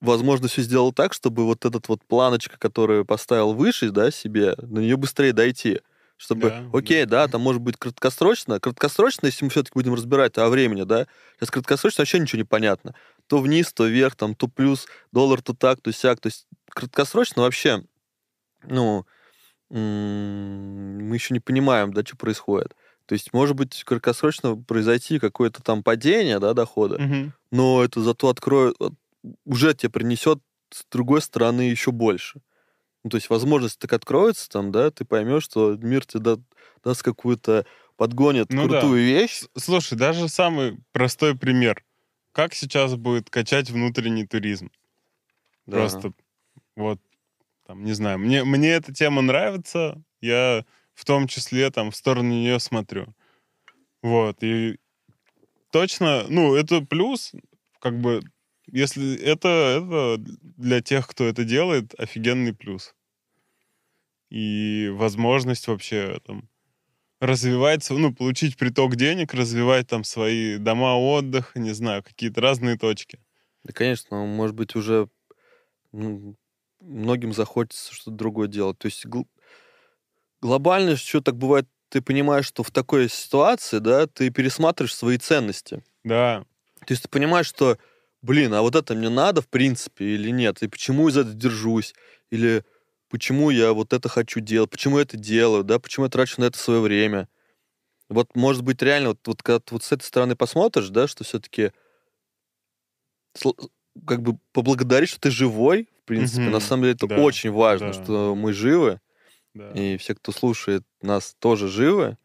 [0.00, 4.78] возможно, все сделал так, чтобы вот этот вот планочка, которую поставил выше, да, себе, на
[4.80, 5.80] нее быстрее дойти.
[6.16, 7.26] Чтобы, Да, окей, да.
[7.26, 7.32] да.
[7.32, 8.58] там может быть краткосрочно.
[8.58, 12.94] Краткосрочно, если мы все-таки будем разбирать о времени, да, сейчас краткосрочно вообще ничего не понятно.
[13.28, 16.18] То вниз, то вверх, там, то плюс, доллар, то так, то сяк.
[16.18, 17.84] То есть краткосрочно вообще,
[18.64, 19.06] ну,
[19.70, 22.74] мы еще не понимаем, да, что происходит.
[23.06, 27.32] То есть, может быть, краткосрочно произойти какое-то там падение, да, дохода, Мгм.
[27.50, 28.94] но это зато откроет, от-
[29.44, 32.40] уже тебе принесет с другой стороны еще больше.
[33.04, 36.38] Ну, то есть возможность так откроется, там, да, ты поймешь, что мир тебе да-
[36.84, 37.64] даст какую-то,
[37.96, 38.80] подгонит Ну да.
[38.80, 39.40] крутую вещь.
[39.54, 41.84] С- Слушай, даже самый простой пример.
[42.32, 44.70] Как сейчас будет качать внутренний туризм?
[45.66, 45.78] Да.
[45.78, 46.12] Просто
[46.76, 47.00] вот,
[47.68, 52.30] там, не знаю, мне, мне эта тема нравится, я в том числе там в сторону
[52.30, 53.14] нее смотрю.
[54.02, 54.78] Вот, и
[55.70, 57.32] точно, ну, это плюс,
[57.78, 58.22] как бы,
[58.66, 60.16] если это, это
[60.56, 62.94] для тех, кто это делает, офигенный плюс.
[64.30, 66.48] И возможность вообще там
[67.20, 73.20] развивать, ну, получить приток денег, развивать там свои дома отдыха, не знаю, какие-то разные точки.
[73.62, 75.10] Да, конечно, может быть, уже
[75.92, 76.34] ну,
[76.80, 78.78] многим захочется что-то другое делать.
[78.78, 79.28] То есть гл-
[80.40, 85.82] глобально что так бывает, ты понимаешь, что в такой ситуации, да, ты пересматриваешь свои ценности.
[86.04, 86.44] Да.
[86.80, 87.78] То есть ты понимаешь, что,
[88.22, 90.62] блин, а вот это мне надо, в принципе, или нет?
[90.62, 91.94] И почему я за это держусь?
[92.30, 92.64] Или
[93.08, 94.70] почему я вот это хочу делать?
[94.70, 95.64] Почему я это делаю?
[95.64, 95.78] Да?
[95.78, 97.28] Почему я трачу на это свое время?
[98.08, 101.24] Вот, может быть, реально, вот, вот когда ты вот с этой стороны посмотришь, да, что
[101.24, 101.72] все-таки
[104.06, 106.42] как бы поблагодарить, что ты живой, принципе.
[106.42, 106.52] Мгм.
[106.52, 107.92] На самом деле это Да, очень важно, да.
[107.92, 109.00] что мы живы,
[109.54, 109.72] Да.
[109.72, 112.18] и все, кто слушает нас, тоже живы.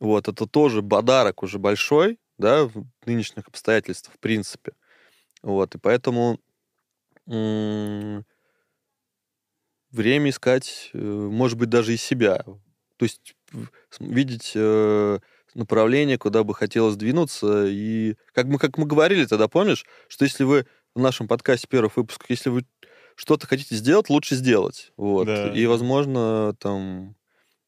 [0.00, 4.72] Вот, это тоже подарок уже большой, да, в нынешних обстоятельствах, в принципе.
[5.42, 6.40] Вот, и поэтому
[7.28, 8.24] м,
[9.90, 12.44] время искать, э, может быть, даже и себя.
[12.96, 13.34] То есть
[14.00, 15.18] видеть э,
[15.54, 17.66] направление, куда бы хотелось двинуться.
[17.66, 21.96] И как мы, как мы говорили тогда, помнишь, что если вы в нашем подкасте первых
[21.96, 22.64] выпусках, если вы
[23.18, 24.92] что-то хотите сделать, лучше сделать.
[24.96, 25.26] Вот.
[25.26, 25.52] Да.
[25.52, 27.16] И, возможно, там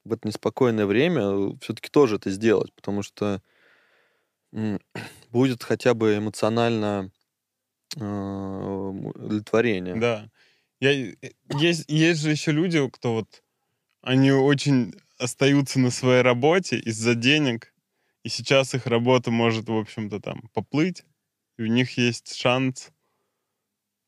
[0.05, 3.43] в это неспокойное время все-таки тоже это сделать, потому что
[5.31, 7.11] будет хотя бы эмоционально
[7.97, 9.97] э, удовлетворение.
[9.97, 10.31] Да.
[10.79, 11.15] Я, э,
[11.59, 13.43] есть, есть же еще люди, кто вот,
[14.03, 17.75] они очень остаются на своей работе из-за денег,
[18.23, 21.03] и сейчас их работа может, в общем-то, там, поплыть,
[21.59, 22.93] и у них есть шанс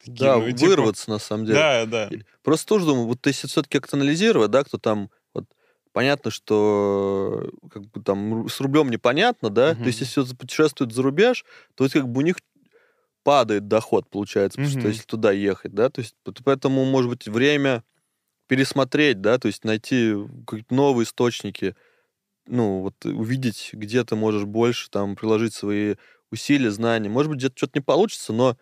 [0.05, 1.61] такие, Да, ну, типа, вырваться на самом деле.
[1.61, 2.11] Да, да.
[2.43, 5.47] Просто тоже думаю, вот если все-таки как-то анализировать, да, кто там, вот,
[5.93, 9.83] понятно, что как бы там с рублем непонятно, да, Мгм.
[9.83, 11.45] то есть если кто-то путешествует за рубеж,
[11.77, 12.37] то есть как бы у них
[13.25, 17.85] падает доход, получается, потому что если туда ехать, да, то есть поэтому, может быть, время
[18.49, 20.15] пересмотреть, да, то есть найти
[20.47, 21.77] какие-то новые источники,
[22.47, 25.97] ну, вот увидеть, где ты можешь больше там приложить свои
[26.31, 27.09] усилия, знания.
[27.09, 28.57] Может быть, где-то что-то не получится, но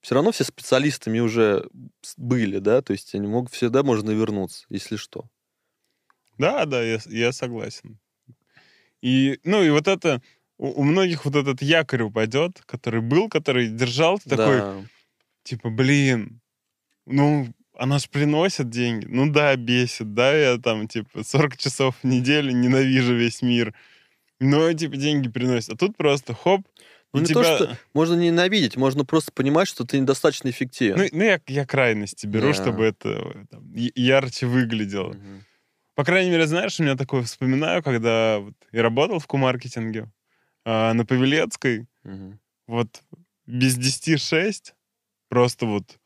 [0.00, 1.68] все равно все специалистами уже
[2.16, 5.24] были, да, то есть они могут всегда можно вернуться, если что.
[6.38, 7.98] Да, да, я, я согласен.
[9.02, 10.22] И, ну, и вот это,
[10.56, 14.84] у, у многих вот этот якорь упадет, который был, который держал, ты такой, Да.
[15.42, 16.40] типа, блин,
[17.06, 19.06] ну, она ж приносит деньги.
[19.06, 23.74] Ну да, бесит, да, я там, типа, 40 часов в неделю ненавижу весь мир.
[24.40, 25.74] Но, типа, деньги приносят.
[25.74, 26.66] А тут просто хоп,
[27.12, 30.98] Ну, не то, тебя- что можно ненавидеть, можно просто понимать, что ты недостаточно эффективен.
[30.98, 32.54] Ну, ну, я, я крайности беру, Да.
[32.54, 35.14] чтобы это э, там, ярче выглядело.
[35.14, 35.44] Мгм.
[35.94, 40.10] По крайней мере, знаешь, у меня такое вспоминаю, когда вот я работал в кумаркетинге
[40.64, 42.38] а, на Павелецкой, Мгм.
[42.66, 43.02] вот
[43.46, 44.74] без 10-6
[45.30, 45.98] просто вот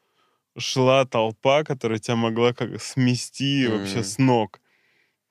[0.56, 4.04] шла толпа, которая тебя могла как смести вообще Мгм.
[4.04, 4.60] с ног.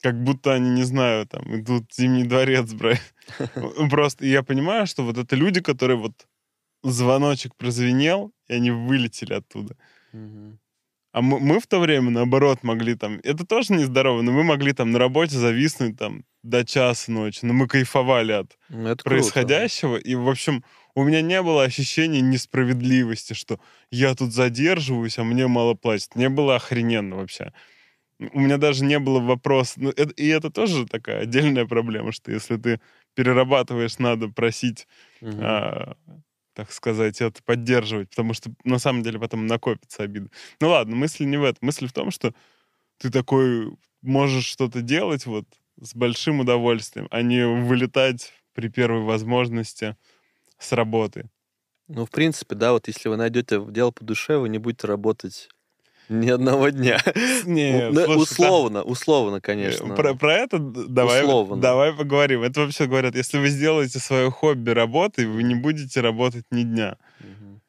[0.02, 3.02] Как будто они, не знаю, там, идут в Зимний дворец брать.
[3.90, 6.28] Просто я понимаю, что вот это люди, которые вот
[6.84, 9.76] звоночек прозвенел, и они вылетели оттуда.
[11.14, 13.20] А мы, мы в то время, наоборот, могли там...
[13.24, 17.40] Это тоже нездорово, но мы могли там на работе зависнуть там до часа ночи.
[17.44, 19.10] Но мы кайфовали от Ну, это круто.
[19.10, 19.98] происходящего.
[19.98, 20.64] И, в общем,
[20.96, 23.60] у меня не было ощущения несправедливости, что
[23.92, 26.16] я тут задерживаюсь, а мне мало платят.
[26.16, 27.52] Не было охрененно вообще.
[28.34, 29.74] У меня даже не было вопроса.
[29.78, 32.80] Ну, это- и это тоже такая отдельная проблема, что если ты
[33.16, 34.88] перерабатываешь, надо просить,
[35.22, 35.50] Мгм.
[35.50, 35.96] а,
[36.54, 40.30] так сказать, это поддерживать, потому что на самом деле потом накопится обида.
[40.62, 41.60] Ну ладно, мысль не в этом.
[41.68, 42.34] Мысль в том, что
[43.00, 45.46] ты такой можешь что-то делать вот
[45.82, 49.98] с большим удовольствием, а не вылетать при первой возможности
[50.60, 51.30] с работы.
[51.88, 55.50] Ну, в принципе, да, вот если вы найдете дело по душе, вы не будете работать
[56.12, 57.00] ни одного дня.
[57.46, 59.94] Не, Ну, слушай, условно, условно, там, конечно.
[59.94, 61.58] э, Про, про это давай, Условно.
[61.62, 62.44] давай поговорим.
[62.44, 66.98] Это вообще говорят, если вы сделаете свое хобби работой, вы не будете работать ни дня.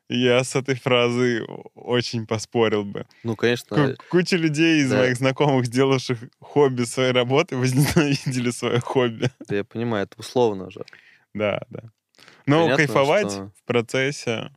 [0.09, 1.41] Я с этой фразой
[1.75, 3.07] очень поспорил бы.
[3.25, 4.99] Ну, конечно, Ку- Куча людей из да.
[4.99, 9.31] моих знакомых, сделавших хобби своей работы, возненавидели свое хобби.
[9.49, 10.85] да, я понимаю, это условно же.
[11.33, 11.81] Да, да.
[12.47, 14.51] Но Понятно, кайфовать что- в процессе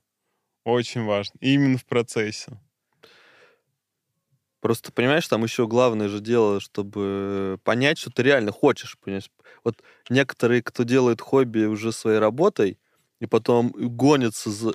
[0.66, 1.38] очень важно.
[1.40, 2.52] И именно в процессе.
[4.66, 8.98] Просто, понимаешь, там еще главное же дело, чтобы понять, что ты реально хочешь.
[9.00, 9.30] Понимаешь?
[9.64, 9.76] Вот
[10.10, 12.80] некоторые, кто делает хобби уже своей работой,
[13.20, 14.74] и потом гонятся, за-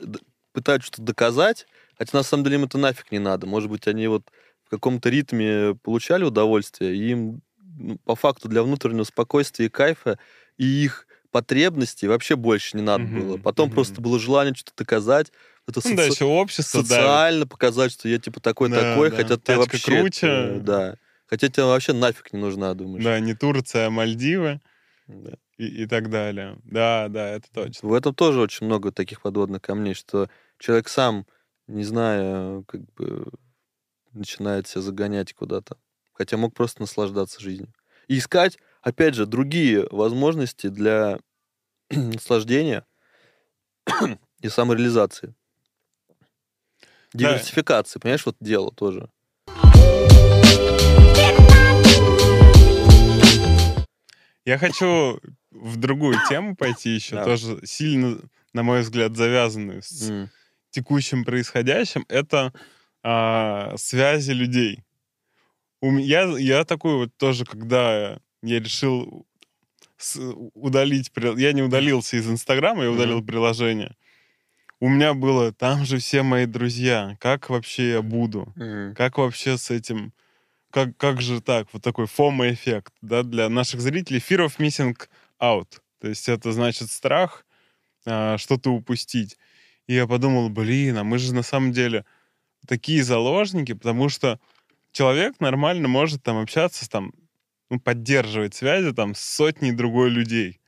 [0.53, 1.67] пытаются что-то доказать,
[1.99, 3.49] хотя на самом деле им это нафиг не надо.
[3.49, 4.23] Может быть, они вот
[4.63, 10.21] в каком-то ритме получали удовольствие, и им ну, по факту для внутреннего спокойствия и кайфа
[10.57, 13.39] и их потребностей вообще больше не надо Мгм, было.
[13.39, 13.71] Потом мгм.
[13.71, 15.33] просто было желание что-то доказать.
[15.71, 19.17] Это Ну да, соци- еще общество социально показать, что я типа такой Да, такой, да.
[19.17, 20.27] хотя ты Тачка вообще круче.
[20.29, 20.97] э, да,
[21.27, 23.05] хотя тебе вообще нафиг не нужна, думаешь?
[23.05, 24.61] Да, не Турция, а Мальдивы
[25.07, 25.33] Да.
[25.59, 26.59] и, и так далее.
[26.65, 27.89] Да, да, это точно.
[27.89, 31.27] В этом тоже очень много таких подводных камней, что человек сам,
[31.67, 33.27] не зная, как бы
[34.13, 35.77] начинает себя загонять куда-то.
[36.13, 37.73] Хотя мог просто наслаждаться жизнью.
[38.09, 41.19] И искать, опять же, другие возможности для
[41.91, 42.85] наслаждения
[44.41, 45.35] и самореализации.
[47.13, 48.03] Диверсификации, да.
[48.03, 49.09] понимаешь, вот дело тоже.
[54.45, 57.25] Я хочу в другую тему пойти еще, да.
[57.25, 58.19] тоже сильно,
[58.53, 60.29] на мой взгляд, завязанную с mm.
[60.71, 62.05] текущим происходящим.
[62.09, 62.53] Это
[63.03, 64.83] а, связи людей.
[65.81, 69.27] У меня, я такой вот тоже, когда я решил
[70.55, 73.27] удалить, я не удалился из Инстаграма, я удалил mm-hmm.
[73.27, 73.97] приложение.
[74.83, 78.95] У меня было, там же все мои друзья, как вообще я буду, mm-hmm.
[78.95, 80.15] как вообще с этим,
[80.71, 84.97] как, как же так, вот такой фома-эффект, да, для наших зрителей, fear of missing
[85.39, 87.45] out, то есть это значит страх
[88.07, 89.37] а, что-то упустить.
[89.87, 92.07] И я подумал, блин, а мы же на самом деле
[92.67, 94.41] такие заложники, потому что
[94.93, 97.13] человек нормально может там общаться, там,
[97.69, 100.59] ну, поддерживать связи там с сотней другой людей.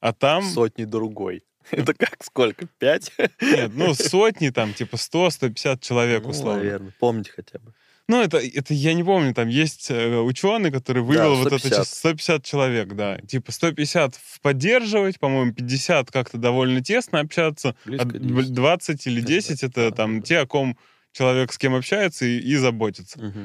[0.00, 0.42] А там...
[0.42, 1.44] Сотни другой.
[1.70, 3.12] Это как, сколько, пять?
[3.40, 6.62] Нет, ну, сотни там, типа 100-150 человек, ну, условно.
[6.62, 7.72] наверное, помните хотя бы.
[8.06, 11.84] Ну, это, это я не помню, там есть э, ученый, который вывел да, вот это
[11.84, 13.18] 150 человек, да.
[13.20, 18.52] Типа 150 поддерживать, по-моему, 50 как-то довольно тесно общаться, Близко 10.
[18.52, 20.76] 20 или 10 это там те, о ком
[21.12, 23.18] человек с кем общается и, и заботится.
[23.18, 23.40] Угу.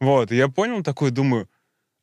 [0.00, 1.48] Вот, и я понял такой, думаю,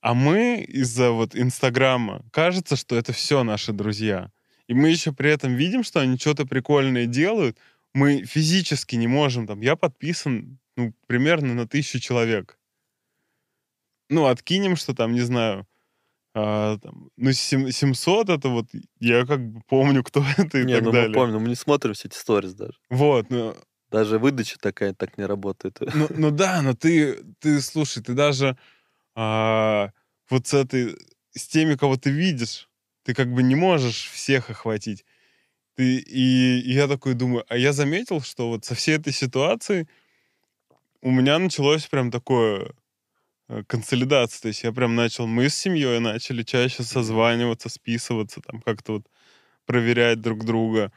[0.01, 4.29] а мы из-за вот Инстаграма, кажется, что это все наши друзья.
[4.67, 7.57] И мы еще при этом видим, что они что-то прикольное делают.
[7.93, 12.59] Мы физически не можем, там, я подписан, ну, примерно на тысячу человек.
[14.09, 15.65] Ну, откинем, что там, не знаю,
[16.33, 18.67] а, там, ну, 700 это вот,
[18.99, 21.09] я как бы помню, кто это и не, так ну, далее.
[21.09, 22.77] мы помним, мы не смотрим все эти сторис даже.
[22.89, 23.55] Вот, ну,
[23.89, 25.79] даже выдача такая так не работает.
[25.95, 28.57] Ну, ну да, но ты, ты, слушай, ты даже
[29.15, 29.91] а,
[30.29, 30.95] вот с этой,
[31.31, 32.69] с теми, кого ты видишь,
[33.07, 35.05] ты как бы не можешь всех охватить.
[35.75, 39.87] Ты, и, и я такой думаю, а я заметил, что вот со всей этой ситуацией
[41.01, 42.73] у меня началось прям такое
[43.47, 44.41] э, консолидация.
[44.41, 49.07] То есть я прям начал, мы с семьей начали чаще созваниваться, списываться, там как-то вот
[49.65, 50.91] проверять друг друга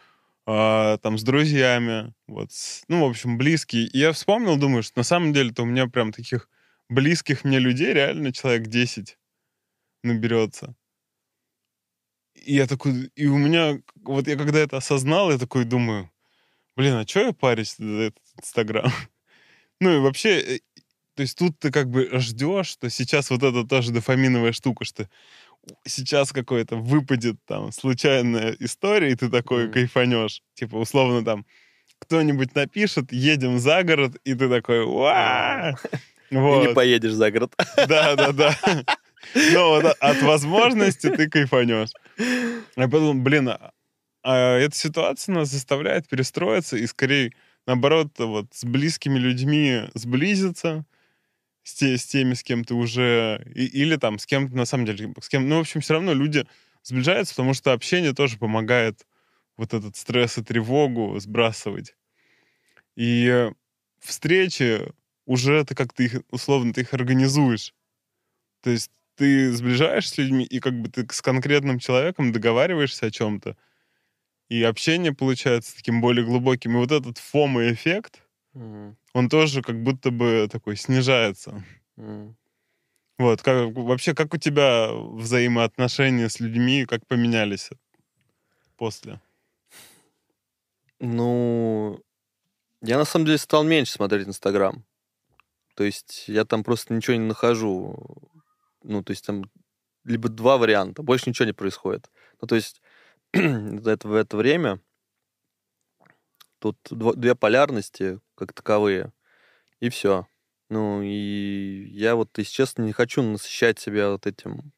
[0.46, 3.86] а, там с друзьями, вот, с, ну, в общем, близкие.
[3.86, 6.48] И я вспомнил, думаю, что на самом деле-то у меня прям таких
[6.88, 9.16] близких мне людей реально человек 10
[10.02, 10.74] наберется.
[12.44, 16.10] И я такой, и у меня, вот я когда это осознал, я такой думаю,
[16.76, 18.90] блин, а что я парюсь за этот Инстаграм?
[19.80, 20.58] ну и вообще, э,
[21.14, 25.08] то есть тут ты как бы ждешь, что сейчас вот это тоже дофаминовая штука, что
[25.84, 29.72] сейчас какой-то выпадет там случайная история, и ты такой mm.
[29.72, 30.42] кайфанешь.
[30.54, 31.44] Типа, условно, там,
[31.98, 35.76] кто-нибудь напишет, едем за город, и ты такой, ва
[36.30, 36.64] вот.
[36.64, 37.54] И не поедешь за город.
[37.76, 38.56] Да, да, да.
[39.52, 41.90] Но вот от возможности ты кайфанешь.
[42.76, 43.72] Я подумал, блин, а,
[44.22, 47.32] а эта ситуация нас заставляет перестроиться и скорее,
[47.66, 50.84] наоборот, вот с близкими людьми сблизиться,
[51.62, 53.46] с, те, с теми, с кем ты уже...
[53.54, 55.48] И, или там с кем-то, на самом деле, с кем...
[55.48, 56.46] Ну, в общем, все равно люди
[56.82, 59.06] сближаются, потому что общение тоже помогает
[59.56, 61.94] вот этот стресс и тревогу сбрасывать.
[62.96, 63.50] И
[63.98, 64.92] встречи
[65.26, 67.74] уже ты как-то их, условно, ты их организуешь.
[68.62, 68.90] То есть
[69.20, 73.56] ты сближаешься с людьми, и как бы ты с конкретным человеком договариваешься о чем-то,
[74.48, 76.72] и общение получается таким более глубоким.
[76.72, 78.22] И вот этот фома-эффект,
[78.54, 81.64] mm-hmm он тоже как будто бы такой снижается.
[81.96, 82.34] Mm.
[83.18, 87.70] Вот, как, вообще, как у тебя взаимоотношения с людьми, как поменялись
[88.76, 89.20] после?
[91.00, 92.00] Ну,
[92.82, 94.84] я на самом деле стал меньше смотреть Инстаграм.
[95.74, 98.29] То есть я там просто ничего не нахожу.
[98.82, 99.44] Ну, то есть там
[100.04, 102.10] либо два варианта, больше ничего не происходит.
[102.40, 102.80] Ну, то есть
[103.32, 104.80] это, в это время
[106.60, 109.12] Тут две полярности как таковые,
[109.80, 110.26] и все.
[110.68, 114.72] Ну, и я вот, если честно, не хочу насыщать себя вот этим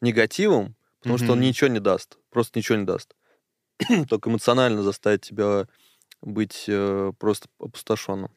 [0.00, 1.24] негативом, потому mm-hmm.
[1.24, 3.14] что он ничего не даст, просто ничего не даст.
[4.08, 5.68] Только эмоционально заставить тебя
[6.22, 8.30] быть э, просто опустошенным.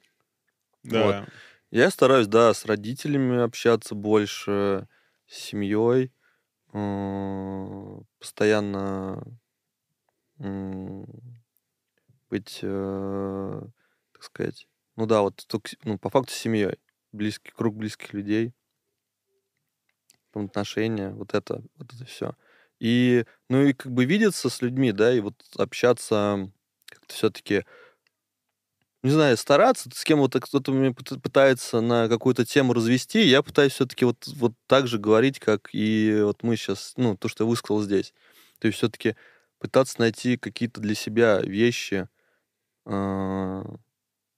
[0.84, 1.06] Да.
[1.06, 1.30] Вот.
[1.78, 4.88] Я стараюсь, да, с родителями общаться больше,
[5.28, 6.12] с семьей,
[6.74, 9.24] э, постоянно
[12.32, 13.62] быть, э,
[14.12, 15.46] так сказать, ну да, вот
[15.84, 16.80] ну, по факту с семьей,
[17.12, 18.56] близкий круг близких людей,
[20.34, 22.36] отношения, вот это, вот это все.
[22.80, 26.52] И, ну и как бы видеться с людьми, да, и вот общаться
[26.88, 27.66] как-то все-таки
[29.04, 33.74] не знаю, стараться, с кем вот кто-то мне пытается на какую-то тему развести, я пытаюсь
[33.74, 37.50] все-таки вот, вот так же говорить, как и вот мы сейчас, ну, то, что я
[37.50, 38.14] высказал здесь.
[38.60, 39.16] То есть все-таки
[39.60, 42.08] пытаться найти какие-то для себя вещи
[42.86, 43.64] э,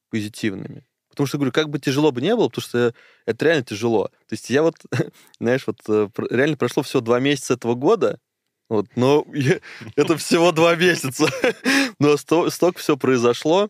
[0.09, 0.85] позитивными.
[1.09, 2.93] Потому что, говорю, как бы тяжело бы не было, потому что
[3.25, 4.07] это реально тяжело.
[4.07, 4.75] То есть я вот,
[5.39, 8.19] знаешь, вот э, реально прошло всего два месяца этого года,
[8.69, 9.59] вот, но я,
[9.95, 11.27] это всего два месяца.
[11.99, 13.69] но сто, столько все произошло.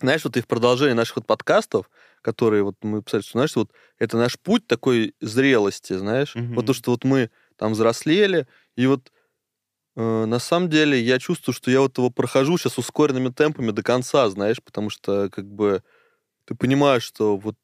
[0.00, 1.90] Знаешь, вот и в продолжении наших вот подкастов,
[2.22, 6.54] которые вот мы писали, что, знаешь, вот это наш путь такой зрелости, знаешь, mm-hmm.
[6.54, 9.12] вот то, что вот мы там взрослели, и вот
[9.96, 13.82] э, на самом деле я чувствую, что я вот его прохожу сейчас ускоренными темпами до
[13.82, 15.82] конца, знаешь, потому что как бы
[16.46, 17.56] ты понимаешь, что вот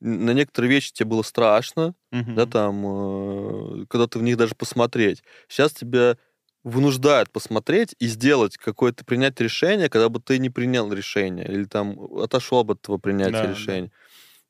[0.00, 2.32] на некоторые вещи тебе было страшно, угу.
[2.32, 5.22] да, там, э, когда ты в них даже посмотреть.
[5.48, 6.16] Сейчас тебя
[6.62, 11.98] вынуждают посмотреть и сделать какое-то, принять решение, когда бы ты не принял решение, или там
[12.16, 13.88] отошел бы от этого принятия да, решения.
[13.88, 13.94] Да.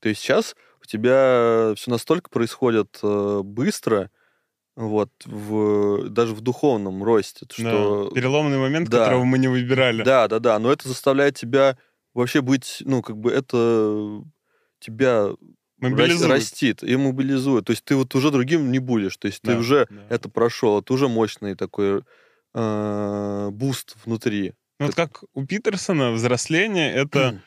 [0.00, 4.10] То есть сейчас у тебя все настолько происходит э, быстро,
[4.76, 7.46] вот, в, даже в духовном росте.
[7.50, 8.08] Что...
[8.08, 9.00] Да, переломный момент, да.
[9.00, 10.02] которого мы не выбирали.
[10.02, 11.76] Да, да, да, но это заставляет тебя
[12.14, 14.22] вообще быть, ну, как бы это
[14.80, 15.28] тебя
[15.80, 16.30] мобилизует.
[16.30, 17.66] растит и мобилизует.
[17.66, 19.16] То есть ты вот уже другим не будешь.
[19.16, 20.02] То есть да, ты уже да.
[20.08, 22.02] это прошел, это уже мощный такой
[22.54, 24.54] э, boost внутри.
[24.78, 27.42] Ну, вот как у Питерсона взросление— это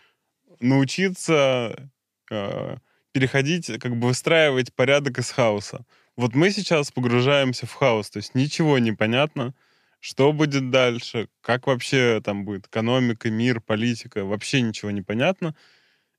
[0.59, 1.89] научиться
[2.29, 2.77] э,
[3.11, 5.85] переходить, как бы выстраивать порядок из хаоса.
[6.15, 9.55] Вот мы сейчас погружаемся в хаос, то есть ничего не понятно,
[9.99, 15.55] что будет дальше, как вообще там будет экономика, мир, политика, вообще ничего не понятно.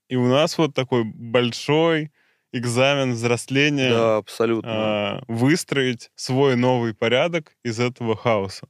[0.07, 2.11] И у нас вот такой большой
[2.51, 3.89] экзамен взросления.
[3.89, 4.71] Да, абсолютно.
[4.71, 8.67] А, выстроить свой новый порядок из этого хаоса.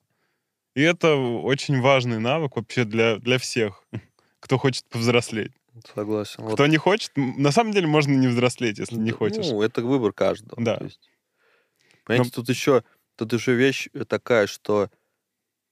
[0.73, 3.83] И это очень важный навык вообще для, для всех,
[4.39, 5.51] кто хочет повзрослеть.
[5.93, 6.45] Согласен.
[6.45, 6.67] Кто вот.
[6.67, 9.45] не хочет, на самом деле можно не взрослеть, если не хочешь.
[9.47, 10.61] Ну, это выбор каждого.
[10.63, 10.79] Да.
[10.81, 11.09] есть,
[12.05, 12.41] понимаете, Но...
[12.41, 12.83] тут еще
[13.15, 14.89] тут еще вещь такая, что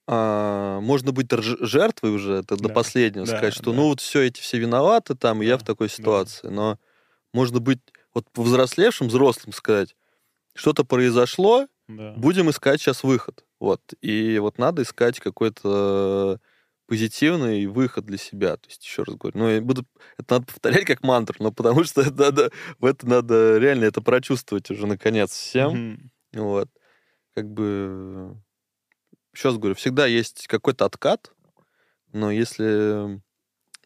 [0.06, 3.78] а, можно быть жертвой уже, это да, до последнего да, сказать, что да.
[3.78, 6.48] ну вот все эти все виноваты там, и я в такой ситуации.
[6.48, 6.54] Да.
[6.54, 6.80] Но
[7.34, 7.80] можно быть
[8.14, 9.96] вот повзрослевшим, взрослым сказать,
[10.56, 12.14] что-то произошло, да.
[12.18, 13.46] будем искать сейчас выход.
[13.60, 13.82] Вот.
[14.02, 16.40] И вот надо искать какой-то
[16.86, 18.58] позитивный выход для себя.
[18.58, 19.86] То есть, еще раз говорю, ну, я буду,
[20.18, 24.02] это надо повторять как мантру, но потому что это надо, в это надо реально это
[24.02, 25.74] прочувствовать уже наконец всем.
[26.34, 26.40] Mm-hmm.
[26.42, 26.70] Вот.
[27.34, 28.36] Как бы
[29.50, 31.32] раз говорю, всегда есть какой-то откат,
[32.12, 33.22] но если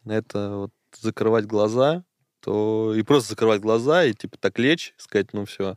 [0.04, 2.04] на это вот закрывать глаза,
[2.40, 5.76] то и просто закрывать глаза и типа так лечь, сказать, ну все,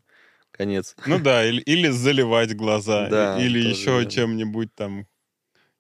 [0.52, 0.96] конец.
[1.06, 4.10] Ну да, или, или заливать глаза, да, или еще верно.
[4.10, 5.08] чем-нибудь там,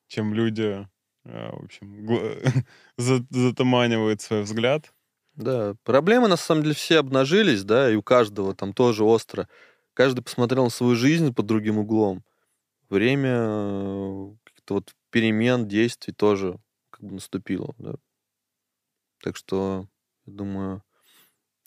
[0.08, 0.88] чем люди,
[1.26, 2.66] а, в общем,
[3.30, 4.94] затуманивают свой взгляд.
[5.36, 9.48] Да, проблемы на самом деле все обнажились, да, и у каждого там тоже остро.
[9.94, 12.24] Каждый посмотрел на свою жизнь под другим углом
[12.92, 17.96] время э, каких-то вот перемен, действий тоже как бы наступило, да.
[19.24, 19.88] Так что,
[20.26, 20.84] я думаю,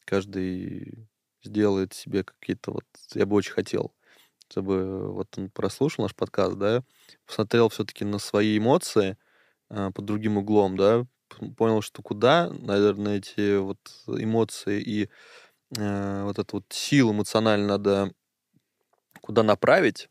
[0.05, 1.09] каждый
[1.43, 2.85] сделает себе какие-то вот...
[3.14, 3.95] Я бы очень хотел,
[4.49, 6.83] чтобы вот он прослушал наш подкаст, да,
[7.27, 9.16] посмотрел все-таки на свои эмоции
[9.68, 11.07] а, под другим углом, да,
[11.57, 15.11] понял, что куда, наверное, эти вот эмоции и
[15.79, 18.14] а, вот эту вот силу эмоционально надо
[19.20, 20.09] куда направить,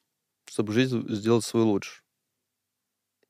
[0.54, 2.04] чтобы жизнь сделать свою лучше.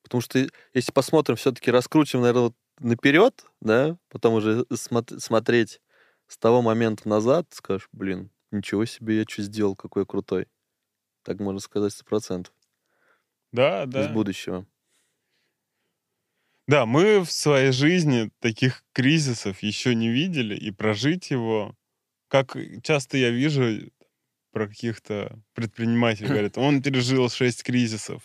[0.04, 5.82] Потому что если посмотрим, все-таки раскручиваем, наверное, вот наперед, да, потом уже смотреть
[6.28, 10.48] с того момента назад, скажешь, блин, ничего себе, я что сделал, какой я крутой.
[11.24, 12.54] Так можно сказать сто процентов.
[13.54, 14.02] Да, да.
[14.02, 14.66] Из будущего.
[16.68, 21.74] Да, мы в своей жизни таких кризисов еще не видели, и прожить его,
[22.28, 23.92] как часто я вижу
[24.54, 28.22] про каких-то предпринимателей говорят, он пережил шесть кризисов.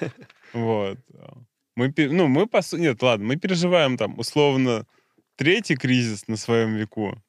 [0.52, 0.98] Вот.
[1.76, 4.84] Мы, ну, мы, по сути, нет, ладно, мы переживаем там, условно,
[5.36, 7.22] третий кризис на своем веку.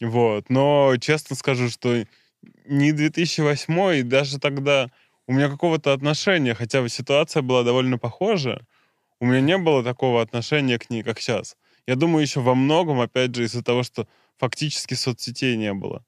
[0.00, 0.50] Вот.
[0.50, 2.04] Но честно скажу, что
[2.64, 4.90] не 2008, и даже тогда
[5.28, 8.66] у меня какого-то отношения, хотя ситуация была довольно похожа,
[9.20, 11.56] у меня не было такого отношения к ней, как сейчас.
[11.86, 16.04] Я думаю, еще во многом, опять же, из-за того, что фактически соцсетей не было.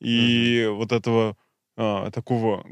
[0.00, 0.72] И mm-hmm.
[0.72, 1.36] вот этого
[1.76, 2.66] а, такого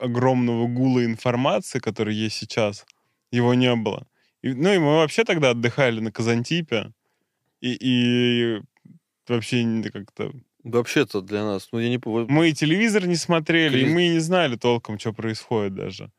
[0.00, 2.86] огромного гула информации, который есть сейчас,
[3.30, 4.06] его не было.
[4.42, 6.92] И, ну и мы вообще тогда отдыхали на Казантипе,
[7.60, 8.62] и, и
[9.28, 10.32] вообще как-то...
[10.64, 12.26] Вообще-то для нас, ну я не помню.
[12.28, 13.90] Мы и телевизор не смотрели, Крис...
[13.90, 16.10] и мы не знали толком, что происходит даже.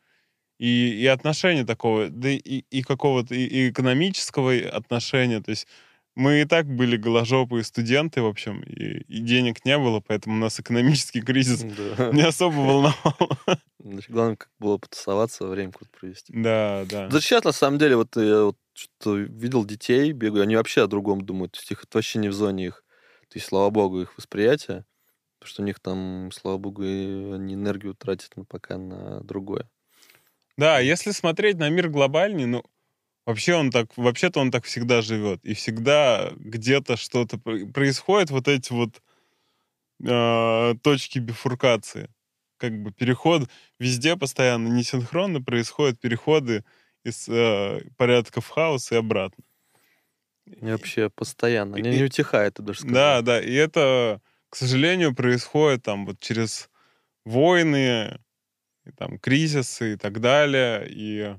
[0.61, 5.41] и, и отношения такого, да и, и какого-то и, и экономического отношения.
[5.41, 5.67] То есть
[6.15, 10.59] мы и так были голожопые студенты, в общем, и, и денег не было, поэтому нас
[10.59, 11.63] экономический кризис
[11.97, 12.11] Да.
[12.13, 13.17] не особо волновал.
[13.79, 16.33] Значит, Главное, как было потусоваться, время круто провести.
[16.33, 17.07] Да, да.
[17.07, 20.87] Да сейчас, на самом деле, вот я вот что видел детей, бегаю, они вообще о
[20.87, 21.53] другом думают.
[21.53, 22.83] То есть их это вообще не в зоне их.
[23.29, 24.85] То есть, слава богу, их восприятия.
[25.39, 29.69] Потому что у них там, слава богу, они энергию тратят на, пока на другое.
[30.57, 32.63] Да, если смотреть на мир глобальный, ну,
[33.25, 35.43] вообще он так, вообще-то он так всегда живет.
[35.45, 39.01] И всегда где-то что-то про- происходит, вот эти вот
[40.03, 42.09] э, точки бифуркации.
[42.57, 43.49] Как бы переход
[43.79, 46.63] везде постоянно несинхронно происходят переходы
[47.03, 49.43] из э, порядка в хаос и обратно.
[50.45, 51.77] И вообще постоянно.
[51.77, 52.93] и- Не, не утихает, я даже скажу.
[52.93, 56.69] Да, да, и это, к сожалению, происходит там вот через
[57.25, 58.19] войны,
[58.85, 61.35] и там кризисы и так далее, и,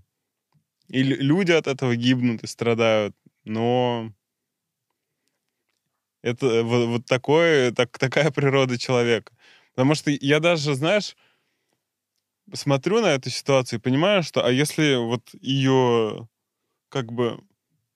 [0.92, 4.12] и лю- люди от этого гибнут и страдают, но
[6.22, 9.32] это вот, вот такое, так, такая природа человека.
[9.74, 11.16] Потому что я даже, знаешь,
[12.52, 16.28] смотрю на эту ситуацию и понимаю, что а если вот ее
[16.90, 17.40] как бы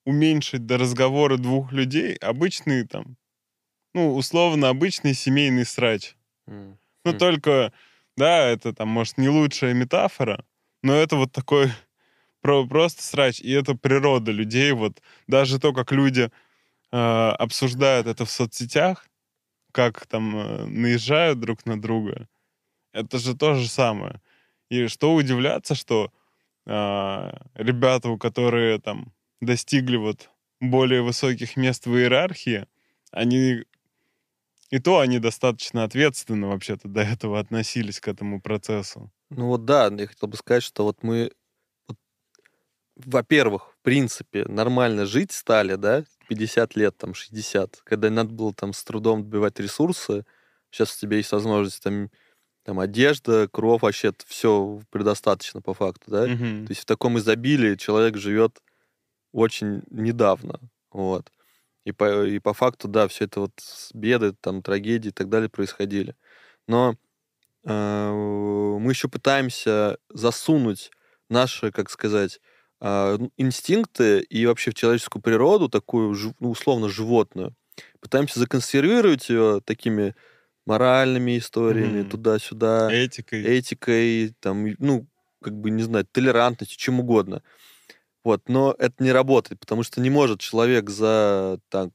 [0.04, 3.16] уменьшить до разговора двух людей, обычный там,
[3.94, 6.16] ну, условно, обычный семейный срач.
[6.48, 6.78] М.
[7.04, 7.18] Ну, М.
[7.18, 7.72] только,
[8.16, 10.44] да, это там, может, не лучшая метафора,
[10.82, 11.70] но это вот такой
[12.68, 13.40] просто срач.
[13.40, 14.72] И это природа людей.
[14.72, 16.30] Вот даже то, как люди
[16.92, 19.08] э, обсуждают это в соцсетях,
[19.72, 22.28] как там э, наезжают друг на друга,
[22.92, 24.20] это же то же самое.
[24.70, 26.10] И что удивляться, что
[26.66, 30.30] э, ребята, у которые там достигли вот
[30.60, 32.66] более высоких мест в иерархии,
[33.10, 33.64] они
[34.70, 39.10] и то они достаточно ответственно вообще-то до этого относились к этому процессу.
[39.30, 41.30] Ну вот да, я хотел бы сказать, что вот мы,
[42.96, 48.72] во-первых, в принципе, нормально жить стали, да, 50 лет, там, 60, когда надо было там
[48.72, 50.24] с трудом добивать ресурсы,
[50.70, 52.10] сейчас у тебя есть возможность там,
[52.64, 56.66] там одежда, кровь, вообще все предостаточно по факту, да, Мгм.
[56.66, 58.60] то есть в таком изобилии человек живет
[59.32, 61.30] очень недавно, вот.
[61.84, 63.52] И по, и по факту, да, все это вот
[63.94, 66.16] беды, там, трагедии и так далее происходили.
[66.68, 66.96] Но
[67.64, 70.90] э, мы еще пытаемся засунуть
[71.28, 72.40] наши, как сказать,
[73.38, 77.54] инстинкты и вообще в человеческую природу, такую, ну, условно, животную.
[78.00, 80.14] Пытаемся законсервировать ее такими
[80.66, 82.10] моральными историями, Мгм.
[82.10, 83.42] туда-сюда Этикой.
[83.42, 85.08] этикой, там, ну,
[85.42, 87.42] как бы, не знаю, толерантностью, чем угодно.
[88.24, 91.90] Вот, но это не работает, потому что не может человек за так,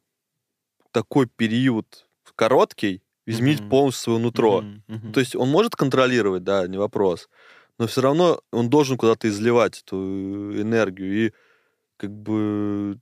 [0.91, 3.67] такой период короткий изменить Мгм.
[3.67, 4.65] полностью свое нутро.
[4.65, 5.11] Мгм, мгм.
[5.11, 7.29] То есть он может контролировать, да, не вопрос,
[7.81, 9.95] но все равно он должен куда-то изливать эту
[10.61, 11.31] энергию, и
[11.97, 12.99] как бы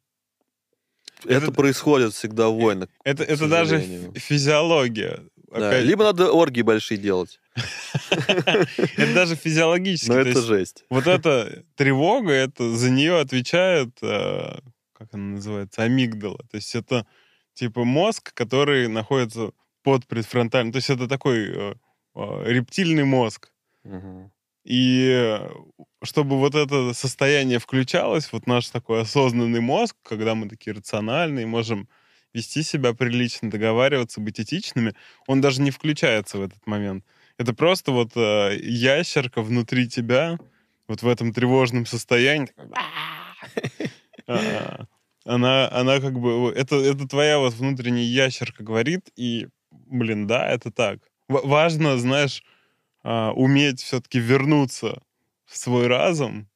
[1.26, 2.88] это, Это- происходит всегда в войнах.
[3.04, 3.82] это, это даже
[4.16, 5.20] физиология.
[5.52, 7.42] Да, Опять- Либо надо оргии большие делать,
[8.10, 10.08] Это даже физиологически.
[10.08, 10.86] но то это есть жесть.
[10.90, 14.60] Вот эта тревога, это за нее отвечает, э,
[14.94, 16.38] как она называется, амигдала.
[16.50, 17.06] То есть это
[17.54, 19.52] типа мозг, который находится
[19.84, 20.72] под предфронтальным.
[20.72, 21.74] То есть это такой э,
[22.16, 23.52] э, рептильный мозг.
[24.70, 25.42] И
[26.04, 31.90] чтобы вот это состояние включалось, вот наш такой осознанный мозг, когда мы такие рациональные, можем
[32.34, 34.94] вести себя прилично, договариваться, быть этичными,
[35.26, 37.04] он даже не включается в этот момент.
[37.40, 40.38] Это просто вот э, ящерка внутри тебя,
[40.88, 42.54] вот в этом тревожном состоянии.
[44.28, 44.86] а,
[45.26, 46.54] Она, она как бы...
[46.56, 51.00] Это, это твоя вот внутренняя ящерка говорит, и, блин, да, это так.
[51.28, 52.44] Важно, знаешь,
[53.04, 55.02] а, уметь все-таки вернуться
[55.46, 56.50] в свой разум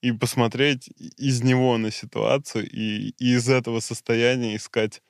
[0.00, 5.02] и посмотреть из него на ситуацию и, и из этого состояния искать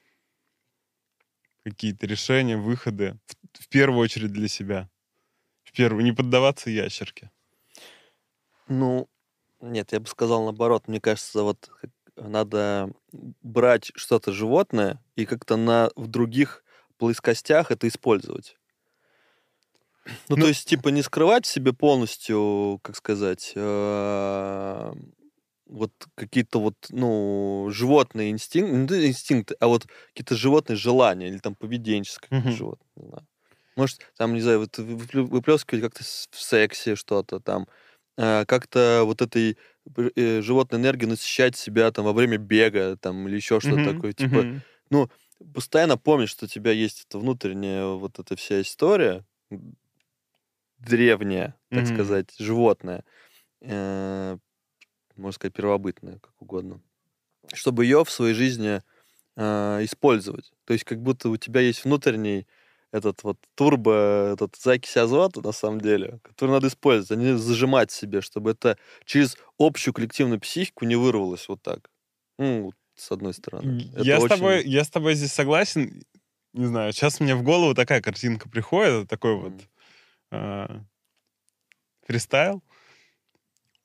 [1.64, 3.18] какие-то решения, выходы,
[3.55, 4.91] в, в первую очередь для себя.
[5.64, 7.30] В первую, не поддаваться ящерке.
[8.68, 9.09] Ну,
[9.61, 10.89] нет, я бы сказал наоборот.
[10.89, 11.70] Мне кажется, вот
[12.16, 12.93] надо
[13.43, 16.64] брать что-то животное и как-то на, в других
[16.99, 18.59] плоскостях это использовать.
[20.29, 24.93] Ну, Ну- то есть, типа, не скрывать в себе полностью, как сказать, э,
[25.67, 31.39] вот какие-то вот, ну, животные инстинкты, не то инстинкты, а вот какие-то животные желания или
[31.39, 32.57] там поведенческие какие-то Мгм.
[32.57, 32.89] животные.
[32.97, 33.27] не знаю.
[33.77, 37.69] Может, там, не знаю, вот выплескивать как-то в сексе что-то там,
[38.19, 39.59] э, как-то вот этой
[40.17, 44.13] э, животной энергией насыщать себя там во время бега там или еще что-то Мгм, такое.
[44.15, 44.63] Типа, мгм.
[45.55, 49.25] постоянно помнишь, что у тебя есть эта внутренняя вот эта вся история
[50.83, 51.95] м, древняя, так Мгм.
[51.95, 53.05] сказать, животное.
[53.62, 54.39] э,
[55.16, 56.80] можно сказать, первобытная, как угодно,
[57.55, 58.83] чтобы ее в своей жизни
[59.37, 60.53] э, использовать.
[60.66, 62.47] То есть как будто у тебя есть внутренний
[62.93, 67.91] этот вот турбо, этот закись азота, на самом деле, который надо использовать, а не зажимать
[67.93, 71.91] себе, чтобы это через общую коллективную психику не вырвалось вот так.
[72.39, 73.91] Ну, с одной стороны.
[73.95, 76.05] Это Я, с очень- тобой, я с тобой здесь согласен.
[76.55, 79.55] Не знаю, сейчас мне в голову такая картинка приходит, такой вот
[80.33, 80.83] А,
[82.07, 82.64] фристайл,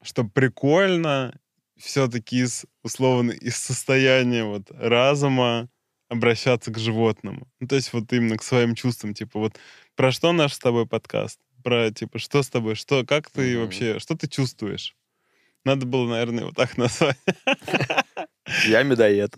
[0.02, 1.38] что прикольно
[1.76, 5.70] все-таки из, условно, из состояния вот разума
[6.08, 7.48] обращаться к животному.
[7.60, 9.14] Ну, то есть вот именно к своим чувствам.
[9.14, 9.60] Типа вот
[9.96, 11.40] про что наш с тобой подкаст?
[11.64, 12.76] Про, типа, что с тобой?
[12.76, 13.66] Что, как ты Мгм.
[13.66, 14.96] вообще, что ты чувствуешь?
[15.66, 17.20] Надо было, наверное, вот так назвать.
[18.66, 19.36] Я медоед.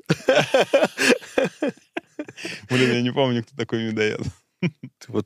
[2.69, 4.21] Блин, я не помню, кто такой медоед.
[5.07, 5.25] Вот,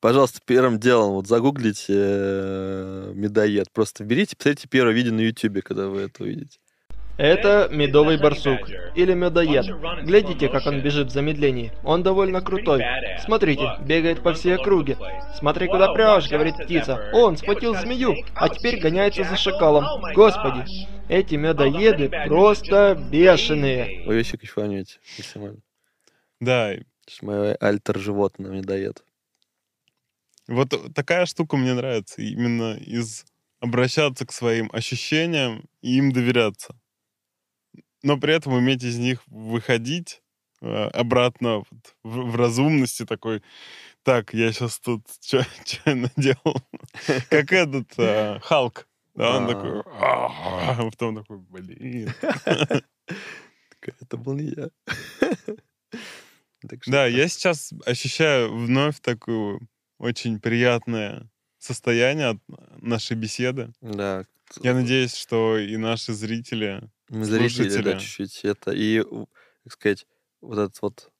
[0.00, 3.70] пожалуйста, первым делом вот загуглите э, медоед.
[3.72, 6.58] Просто берите, посмотрите первое видео на Ютубе, когда вы это увидите.
[7.18, 9.66] Это медовый барсук или медоед.
[10.04, 11.72] Глядите, как он бежит в замедлении.
[11.82, 12.84] Он довольно крутой.
[13.24, 14.96] Смотрите, бегает по всей округе.
[15.36, 17.10] Смотри, куда прешь, говорит птица.
[17.12, 19.84] Он схватил змею, а теперь гоняется за шакалом.
[20.14, 20.64] Господи,
[21.08, 24.06] эти медоеды просто бешеные.
[24.06, 25.58] Вы вообще кайфанете максимально.
[26.40, 26.72] Да,
[27.20, 29.02] мое альтер-животное медоед.
[30.48, 32.22] Вот такая штука мне нравится.
[32.22, 33.24] Именно из
[33.60, 36.74] обращаться к своим ощущениям и им доверяться.
[38.02, 40.22] Но при этом уметь из них выходить
[40.60, 43.42] э, обратно вот в, в разумности такой.
[44.04, 45.44] Так, я сейчас тут что
[45.86, 46.56] наделал?
[47.30, 48.88] Как этот э, Халк.
[49.14, 49.48] Да, он А.
[49.48, 49.80] такой...
[49.80, 52.12] «А-а-а», а потом такой, блин.
[54.00, 54.70] Это был не я.
[56.86, 59.60] Да, я сейчас ощущаю вновь такое
[59.98, 62.38] очень приятное состояние от
[62.80, 63.72] нашей беседы.
[63.80, 64.24] Да.
[64.62, 66.88] Я надеюсь, что и наши зрители...
[67.08, 67.82] Мы зарядили, слушатели.
[67.82, 68.70] да, чуть-чуть это.
[68.72, 69.02] И,
[69.64, 70.06] как сказать,
[70.40, 71.10] вот этот вот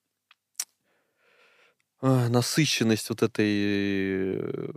[2.01, 4.72] а, насыщенность вот этой э,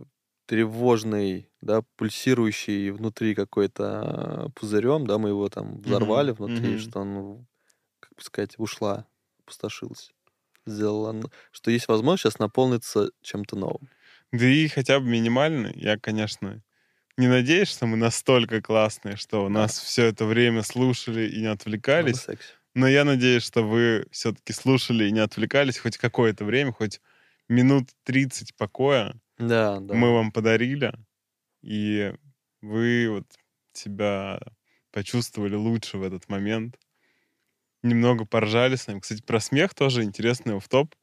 [0.47, 6.79] тревожной, да, пульсирующей внутри какой-то пузырем, да, мы его там взорвали внутри, мгм.
[6.79, 7.47] что он,
[7.99, 9.05] как бы сказать, ушла,
[9.39, 10.11] опустошилась.
[10.65, 13.89] Сделала, н- что есть возможность сейчас наполниться чем-то новым.
[14.31, 15.71] Да и хотя бы минимально.
[15.75, 16.63] Я, конечно,
[17.17, 22.29] не надеюсь, что мы настолько классные, что нас все это время слушали и не отвлекались.
[22.75, 27.01] Но я надеюсь, что вы все-таки слушали и не отвлекались хоть какое-то время, хоть
[27.49, 29.95] минут 30 покоя Да, да.
[29.95, 30.93] мы вам подарили,
[31.63, 32.13] и
[32.61, 33.25] вы вот
[33.73, 34.39] себя
[34.91, 36.77] почувствовали лучше в этот момент.
[37.83, 38.99] Немного поржали с нами.
[38.99, 40.93] Кстати, про смех тоже интересный в топ.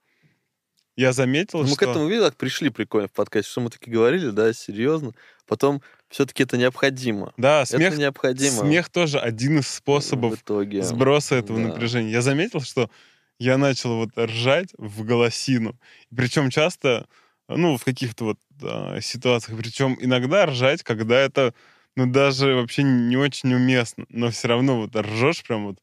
[0.98, 1.76] Я заметил, мы что...
[1.76, 5.12] к этому, как пришли прикольно в подкасте, что мы таки говорили, да, серьезно.
[5.46, 7.32] Потом все-таки это необходимо.
[7.36, 8.62] Да, смех, это необходимо.
[8.62, 10.82] смех тоже один из в способов итоге.
[10.82, 11.68] сброса этого да.
[11.68, 12.10] напряжения.
[12.10, 12.90] Я заметил, что
[13.38, 15.78] я начал вот ржать в голосину.
[16.14, 17.06] Причем часто,
[17.46, 19.56] ну, в каких-то вот а, ситуациях.
[19.56, 21.54] Причем иногда ржать, когда это,
[21.94, 24.04] ну, даже вообще не очень уместно.
[24.08, 25.78] Но все равно вот ржешь прям вот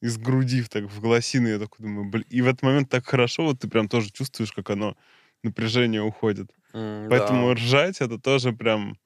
[0.00, 1.48] из груди так в голосину.
[1.48, 2.24] Я такой думаю, блин.
[2.30, 4.96] И в этот момент так хорошо, вот ты прям тоже чувствуешь, как оно,
[5.42, 6.52] напряжение уходит.
[6.74, 7.54] М, Поэтому да.
[7.54, 8.98] ржать это тоже прям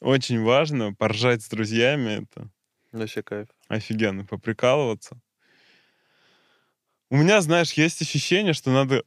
[0.00, 0.94] очень важно.
[0.94, 2.50] Поржать с друзьями это
[2.92, 3.48] Вообще кайф.
[3.68, 5.20] офигенно, поприкалываться.
[7.10, 9.04] У меня, знаешь, есть ощущение, что надо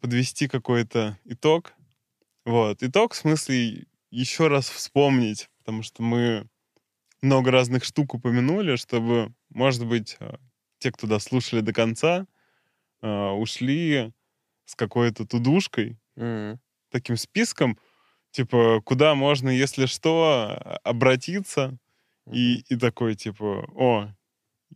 [0.00, 1.72] подвести какой-то итог.
[2.44, 2.82] Вот.
[2.82, 6.48] Итог в смысле еще раз вспомнить, потому что мы
[7.22, 10.36] много разных штук упомянули, чтобы, может быть, э,
[10.82, 12.26] те, кто дослушали до конца,
[13.02, 14.12] э, ушли
[14.66, 16.60] с какой-то тудушкой, М,
[16.90, 17.78] таким списком,
[18.32, 21.78] типа, куда можно, если что, а- обратиться,
[22.32, 24.08] и, и такой, типа, о,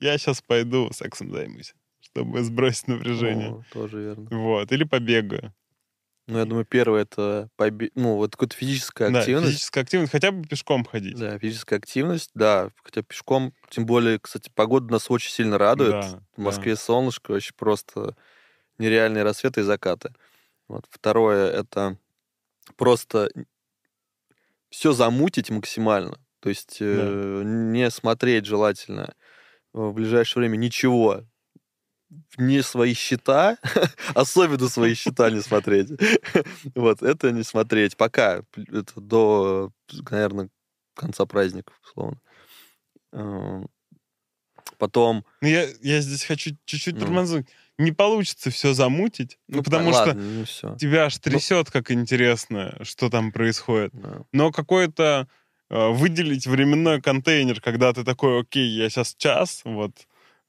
[0.00, 3.50] я сейчас пойду сексом займусь, чтобы сбросить напряжение.
[3.50, 4.28] О, тоже верно.
[4.30, 5.54] Вот, или побегаю.
[6.26, 9.48] Ну, я думаю, первое это побе- ну, вот какая-то физическая Да, активность.
[9.52, 11.18] физическая активность, хотя бы пешком ходить.
[11.18, 15.92] Да, физическая активность, да, хотя пешком, тем более, кстати, погода нас очень сильно радует.
[15.92, 18.16] Да, В Москве солнышко, вообще просто
[18.78, 20.12] нереальные рассветы и закаты.
[20.68, 20.84] Вот.
[20.90, 21.96] Второе это
[22.76, 23.30] просто
[24.70, 26.18] все замутить максимально.
[26.40, 29.14] То есть э, не смотреть желательно
[29.72, 31.24] в ближайшее время ничего.
[32.38, 33.58] Не свои счета,
[34.14, 35.90] особенно свои счета не смотреть.
[36.74, 37.96] Вот, это не смотреть.
[37.96, 38.42] Пока.
[38.72, 39.72] Это до,
[40.10, 40.48] наверное,
[40.94, 42.20] конца праздников, условно.
[43.12, 43.66] Эм,
[44.78, 47.00] Потом Ну, я, я здесь хочу чуть-чуть Ну.
[47.00, 47.46] тормознуть.
[47.78, 50.76] Не получится все замутить, ну, потому ладно, что ну все.
[50.76, 53.90] тебя аж трясет, как интересно, что там происходит.
[53.92, 54.22] Да.
[54.32, 55.28] Но какое-то
[55.68, 59.92] э, выделить временной контейнер, когда ты такой, окей, я сейчас час, вот,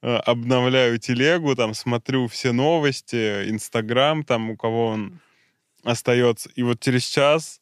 [0.00, 5.20] обновляю телегу, там, смотрю все новости, Инстаграм, там, у кого он
[5.84, 7.60] остается, и вот через час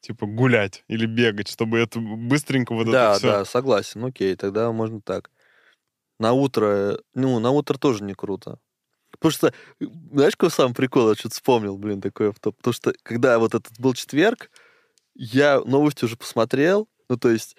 [0.00, 3.28] типа гулять или бегать, чтобы это быстренько вот да, это все.
[3.28, 4.04] Да, согласен.
[4.04, 5.30] Окей, тогда можно так.
[6.18, 8.58] На утро, ну, на утро тоже не круто.
[9.10, 11.08] Потому что, знаешь, какой самый прикол?
[11.08, 12.56] Я что-то вспомнил, блин, такой автоп.
[12.56, 14.50] Потому что, когда вот этот был четверг,
[15.14, 17.56] я новости уже посмотрел, ну, то есть,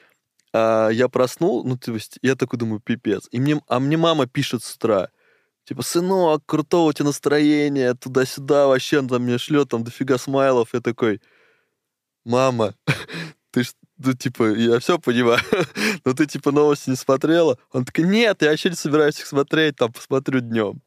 [0.53, 3.27] а, я проснул, ну, то есть, я такой думаю, пипец.
[3.31, 5.09] И мне, а мне мама пишет с утра,
[5.65, 10.73] типа, сынок, крутого у тебя настроения, туда-сюда, вообще, он там мне шлет там дофига смайлов.
[10.73, 11.21] Я такой,
[12.23, 12.75] мама,
[13.51, 15.41] ты ж, ну, типа, я все понимаю,
[16.05, 17.57] но ты, типа, новости не смотрела?
[17.71, 20.81] Он такой, нет, я вообще не собираюсь их смотреть, там, посмотрю днем.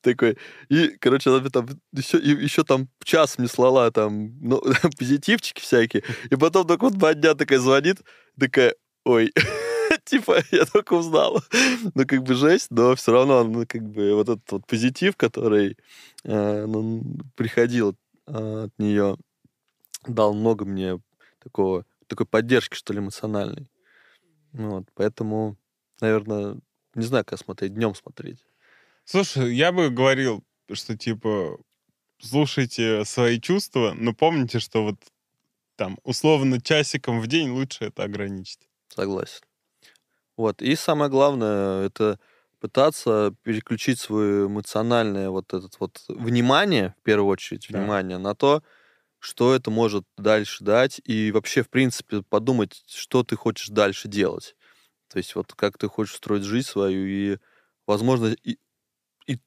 [0.00, 0.36] Такой,
[0.68, 4.60] и, короче, она там еще, и, еще там час мне слала там ну,
[4.98, 7.98] позитивчики всякие, и потом только вот два дня такая звонит,
[8.38, 8.74] такая,
[9.08, 9.32] ой,
[10.04, 11.42] типа, я только узнал.
[11.94, 15.78] Ну, как бы жесть, но все равно, ну, как бы вот этот вот позитив, который
[16.24, 17.02] э, ну,
[17.34, 17.96] приходил
[18.26, 19.16] э, от нее,
[20.06, 21.00] дал много мне
[21.42, 23.70] такого, такой поддержки, что ли, эмоциональной.
[24.52, 25.56] Вот, поэтому,
[26.00, 26.58] наверное,
[26.94, 28.44] не знаю, как смотреть, днем смотреть.
[29.04, 31.58] Слушай, я бы говорил, что типа
[32.18, 34.96] слушайте свои чувства, но помните, что вот
[35.76, 38.67] там условно часиком в день лучше это ограничить.
[38.98, 39.40] Согласен.
[40.36, 40.62] Вот.
[40.62, 42.18] И самое главное, это
[42.60, 47.78] пытаться переключить свое эмоциональное вот этот вот внимание, в первую очередь, да.
[47.78, 48.62] внимание на то,
[49.20, 54.56] что это может дальше дать, и вообще, в принципе, подумать, что ты хочешь дальше делать.
[55.08, 57.38] То есть вот как ты хочешь строить жизнь свою, и,
[57.86, 58.58] возможно, и,
[59.26, 59.38] и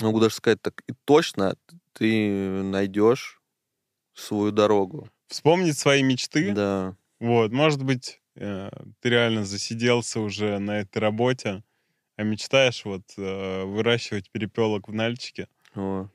[0.00, 1.56] могу даже сказать так, и точно
[1.92, 3.42] ты найдешь
[4.14, 5.08] свою дорогу.
[5.28, 6.52] Вспомнить свои мечты.
[6.52, 6.96] Да.
[7.24, 8.68] Вот, может быть, э,
[9.00, 11.62] ты реально засиделся уже на этой работе,
[12.16, 15.48] а мечтаешь вот э, выращивать перепелок в Нальчике.
[15.74, 16.06] О.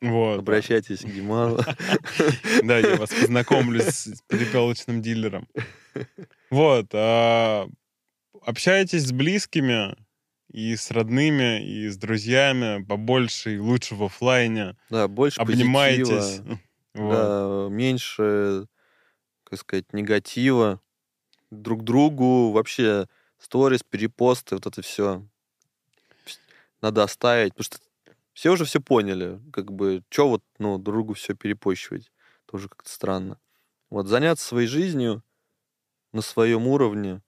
[0.00, 0.40] Вот.
[0.40, 1.58] Обращайтесь к Гиману.
[2.64, 5.46] Да, я вас познакомлю с перепелочным дилером.
[6.50, 6.86] Вот.
[6.92, 7.68] А,
[8.42, 9.94] общайтесь с близкими
[10.50, 14.74] и с родными, и с друзьями побольше и лучше в офлайне.
[14.90, 16.40] Да, больше Обнимайтесь.
[16.94, 18.66] Да, меньше,
[19.48, 20.80] как сказать, негатива
[21.50, 25.26] друг другу, вообще сторис, перепосты, вот это все
[26.82, 27.78] надо оставить, потому что
[28.34, 32.12] все уже все поняли, как бы, что вот, ну, другу все перепощивать,
[32.46, 33.40] тоже как-то странно.
[33.90, 35.22] Вот, заняться своей жизнью
[36.12, 37.22] на своем уровне,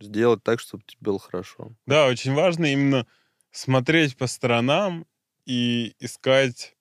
[0.00, 1.72] сделать так, чтобы тебе было хорошо.
[1.86, 3.06] Да, очень важно именно
[3.50, 5.06] смотреть по сторонам
[5.46, 6.76] и искать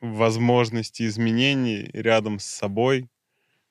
[0.00, 3.08] возможности изменений рядом с собой,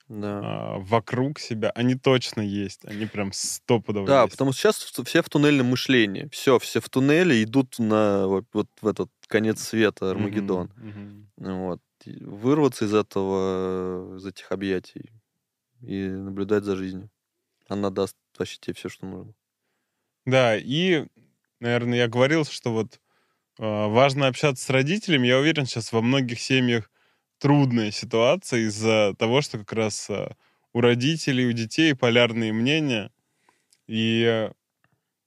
[0.10, 0.40] да.
[0.44, 4.34] а, вокруг себя, они точно есть, они прям стопудово Да, есть.
[4.34, 6.30] потому что сейчас все в туннельном мышлении.
[6.32, 10.72] Все, все в туннеле идут на вот, вот в этот конец света, Армагеддон.
[10.76, 11.28] Мгм.
[11.38, 11.82] Вот.
[12.06, 15.12] Вырваться из этого, из этих объятий
[15.82, 17.10] и наблюдать за жизнью.
[17.68, 19.34] Она даст вообще тебе все, что нужно.
[20.26, 21.06] Да, и,
[21.60, 23.00] наверное, я говорил, что вот
[23.60, 25.28] а, важно общаться с родителями.
[25.28, 26.92] Я уверен, сейчас во многих семьях
[27.40, 30.36] трудная ситуация из-за того, что как раз а,
[30.74, 33.12] у родителей, у детей полярные мнения.
[33.88, 34.52] И э,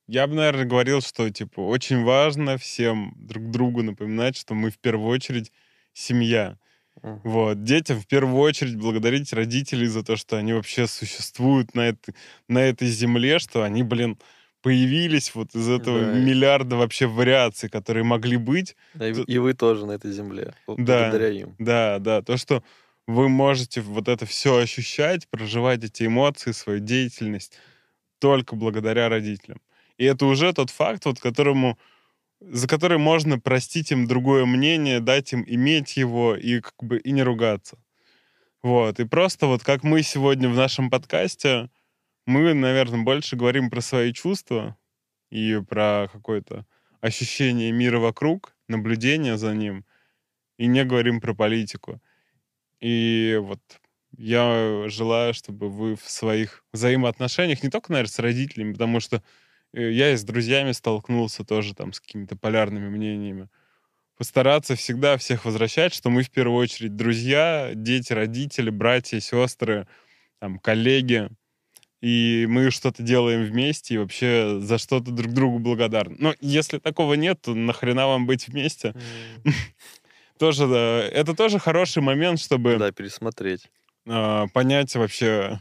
[0.06, 4.78] я бы, наверное, говорил, что, типа, очень важно всем друг другу напоминать, что мы в
[4.78, 5.52] первую очередь
[5.92, 6.58] семья.
[7.02, 7.20] Мгм.
[7.24, 7.64] Вот.
[7.64, 12.14] Детям в первую очередь благодарить родителей за то, что они вообще существуют на этой,
[12.48, 14.18] на этой земле, что они, блин,
[14.62, 16.12] появились вот из этого Да.
[16.12, 18.76] миллиарда вообще вариаций, которые могли быть.
[18.94, 20.54] Да, и, вы- Тут- и вы тоже на этой земле.
[20.66, 20.74] Да.
[20.74, 21.54] Благодаря им.
[21.58, 22.62] Да, да, то, что
[23.06, 27.58] вы можете вот это все ощущать, проживать эти эмоции, свою деятельность
[28.18, 29.60] только благодаря родителям.
[29.98, 31.78] И это уже тот факт, вот которому,
[32.40, 37.12] за который можно простить им другое мнение, дать им иметь его и как бы и
[37.12, 37.78] не ругаться.
[38.62, 39.00] Вот.
[39.00, 41.70] И просто вот как мы сегодня в нашем подкасте,
[42.30, 44.76] мы, наверное, больше говорим про свои чувства
[45.30, 46.64] и про какое-то
[47.00, 49.84] ощущение мира вокруг, наблюдение за ним,
[50.56, 52.00] и не говорим про политику.
[52.80, 53.60] И вот
[54.16, 59.22] я желаю, чтобы вы в своих взаимоотношениях, не только, наверное, с родителями, потому что
[59.72, 63.48] э, я и с друзьями столкнулся тоже там с какими-то полярными мнениями,
[64.16, 69.88] постараться всегда всех возвращать, что мы в первую очередь друзья, дети, родители, братья, сестры,
[70.38, 71.28] там, коллеги,
[72.00, 76.16] и мы что-то делаем вместе и вообще за что-то друг другу благодарны.
[76.18, 78.94] Но если такого нет, то нахрена вам быть вместе?
[80.38, 83.70] Тоже, да, это тоже хороший момент, чтобы Да, пересмотреть.
[84.08, 85.60] а, понять вообще,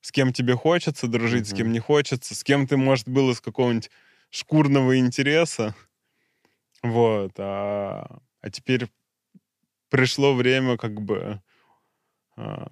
[0.00, 1.56] с кем тебе хочется дружить, с Мгм.
[1.58, 3.90] кем не хочется, с кем ты, может, был из какого-нибудь
[4.30, 5.74] шкурного интереса.
[6.82, 7.32] Вот.
[7.38, 8.88] А, а теперь
[9.90, 11.40] пришло время как бы
[12.36, 12.68] а,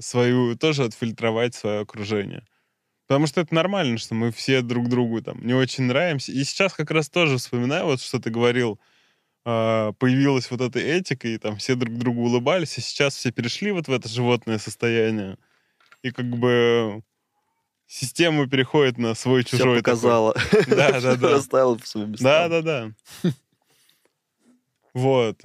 [0.00, 2.46] свою тоже отфильтровать свое окружение.
[3.06, 6.32] Потому что это нормально, что мы все друг другу там не очень нравимся.
[6.32, 8.80] И сейчас как раз тоже вспоминаю, вот что ты говорил,
[9.44, 13.70] а, появилась вот эта этика, и там все друг другу улыбались, и сейчас все перешли
[13.70, 15.38] вот в это животное состояние.
[16.02, 17.02] И как бы
[17.86, 19.82] система переходит на свой Все чужой.
[19.82, 19.92] такой.
[19.94, 20.34] показала.
[20.66, 21.30] Да, да, да.
[21.30, 22.50] Расставила по своим Да, местам.
[22.50, 22.62] да,
[23.22, 23.30] да.
[24.94, 25.38] Вот.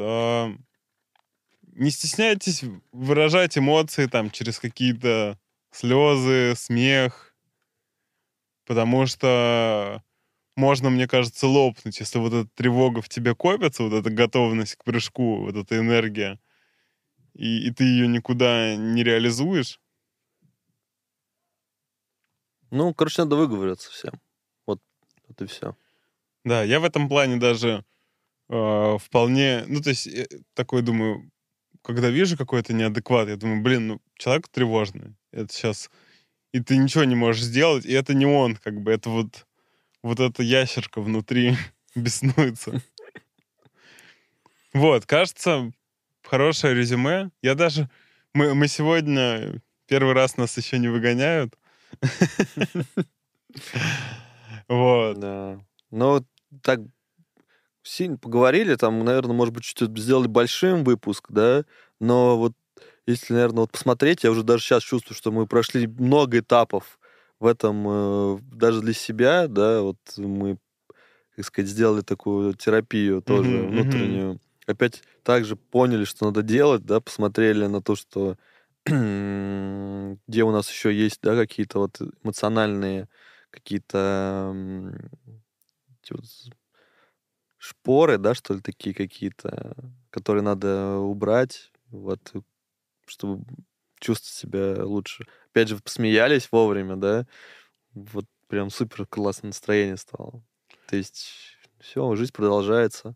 [1.74, 5.40] Не стесняйтесь выражать эмоции там через какие-то
[5.72, 7.36] слезы, смех,
[8.66, 10.04] потому что
[10.56, 14.84] можно, мне кажется, лопнуть, если вот эта тревога в тебе копится, вот эта готовность к
[14.84, 16.40] прыжку, вот эта энергия,
[17.34, 19.80] и, и ты ее никуда не реализуешь.
[22.70, 24.22] Ну, короче, надо выговориться всем.
[24.66, 24.82] Вот,
[25.28, 25.76] вот и все.
[26.44, 27.86] Да, я в этом плане даже
[28.50, 31.30] э, вполне, ну, то есть, э, такой думаю,
[31.82, 35.16] когда вижу какой-то неадекват, я думаю, блин, ну, человек тревожный.
[35.32, 35.90] Это сейчас...
[36.54, 39.48] И ты ничего не можешь сделать, и это не он, как бы, это вот,
[40.04, 41.56] вот эта ящерка внутри
[41.96, 42.82] беснуется.
[44.74, 45.72] Вот, кажется,
[46.24, 47.32] хорошее резюме.
[47.42, 47.90] Я даже...
[48.34, 49.62] Мы, мы сегодня...
[49.88, 51.58] Первый раз нас еще не выгоняют.
[54.68, 55.20] Вот.
[55.20, 55.60] Да.
[55.90, 56.26] Ну,
[56.62, 56.80] так
[57.84, 61.66] сильно поговорили, там, наверное, может быть, чуть-чуть сделали большим выпуск, да,
[62.00, 62.54] но вот
[63.08, 67.00] если, наверное, вот посмотреть, я уже даже сейчас чувствую, что мы прошли много этапов
[67.40, 70.58] в этом, э, даже для себя, да, вот мы,
[71.36, 73.66] как сказать, сделали такую терапию тоже мгм.
[73.66, 74.40] внутреннюю.
[74.68, 78.38] Опять также поняли, что надо делать, да, посмотрели на то, что
[78.86, 83.08] где у нас еще есть, да, какие-то вот эмоциональные
[83.52, 84.54] какие-то
[87.62, 89.76] шпоры, да, что ли, такие какие-то,
[90.10, 92.34] которые надо убрать, вот,
[93.06, 93.46] чтобы
[94.00, 95.28] чувствовать себя лучше.
[95.52, 97.28] Опять же, посмеялись вовремя, да,
[97.94, 100.44] вот прям супер классное настроение стало.
[100.88, 101.30] То есть
[101.80, 103.16] все, жизнь продолжается.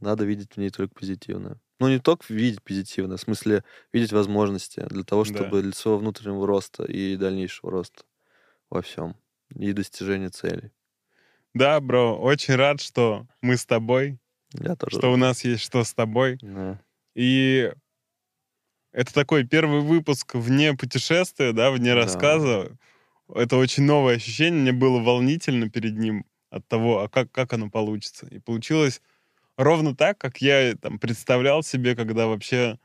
[0.00, 1.58] Надо видеть в ней только позитивное.
[1.80, 3.64] Ну, не только видеть позитивное, в смысле
[3.94, 5.34] видеть возможности для того, Да.
[5.34, 8.04] чтобы для своего внутреннего роста и дальнейшего роста
[8.68, 9.16] во всем.
[9.54, 10.72] И достижения целей.
[11.56, 14.18] Да, бро, очень рад, что мы с тобой,
[14.52, 14.98] Я тоже.
[14.98, 16.36] что у нас есть что с тобой.
[16.42, 16.78] Да.
[17.14, 17.72] И
[18.92, 22.02] это такой первый выпуск вне путешествия, да, вне Да.
[22.02, 22.76] рассказа.
[23.34, 24.60] Это очень новое ощущение.
[24.60, 28.26] Мне было волнительно перед ним от того, а как, как оно получится.
[28.26, 29.00] И получилось
[29.56, 32.78] ровно так, как я там представлял себе, когда вообще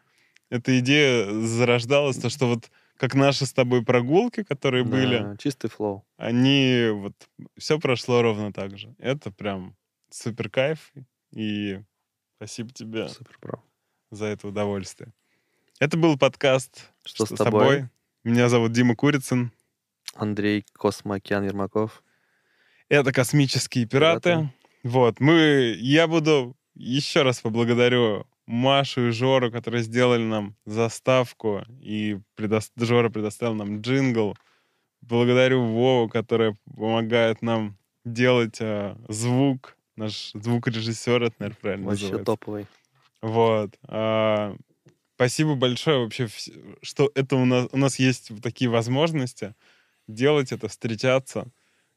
[0.50, 5.72] эта идея зарождалась, то, что вот как наши с тобой прогулки, которые были, Да, чистый
[5.72, 6.06] флоу.
[6.18, 7.14] они вот
[7.58, 8.94] все прошло ровно так же.
[9.00, 9.76] Это прям
[10.12, 10.94] супер кайф.
[11.32, 11.82] И
[12.36, 13.64] спасибо тебе Супер, бро.
[14.12, 15.14] за это удовольствие.
[15.80, 17.90] Это был подкаст Что с тобой?
[18.24, 19.52] Меня зовут Дима Курицын.
[20.14, 22.04] Андрей Космоокеан Ермаков.
[22.88, 24.30] Это «Космические пираты».
[24.30, 24.54] Пираты.
[24.84, 25.76] Вот, мы...
[25.80, 33.10] Я буду еще раз поблагодарю Машу и Жору, которые сделали нам заставку, и предос- Жора
[33.10, 34.38] предоставил нам джингл.
[35.02, 39.78] Благодарю Вову, который помогает нам делать а, звук.
[39.96, 42.26] Наш звукорежиссер, это, наверное, правильно Вообще называется.
[42.32, 42.68] топовый.
[43.22, 43.78] Вот.
[43.84, 44.56] а,
[45.16, 46.28] спасибо большое вообще,
[46.82, 49.54] что это у нас, у нас есть такие возможности
[50.08, 51.48] делать это, встречаться,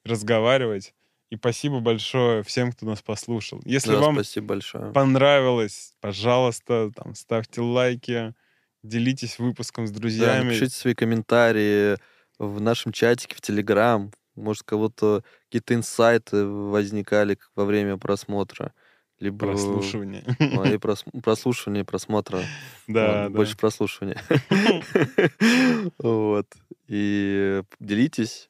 [0.05, 0.95] разговаривать.
[1.31, 3.61] И спасибо большое всем, кто нас послушал.
[3.65, 4.93] Если Да, вам спасибо большое.
[4.93, 8.35] понравилось, пожалуйста, там, ставьте лайки,
[8.83, 10.45] делитесь выпуском с Да, друзьями.
[10.45, 11.97] напишите свои комментарии
[12.39, 14.13] в нашем чатике в Телеграм.
[14.37, 18.73] Может, кого-то какие-то инсайты возникали во время просмотра.
[19.21, 20.25] Либо прослушивания.
[20.41, 22.41] Ну, и прос- прослушивания, просмотра.
[22.89, 23.37] Да, Ладно, да.
[23.37, 24.21] Больше прослушивания.
[25.99, 26.47] Вот.
[26.89, 28.43] И делитесь,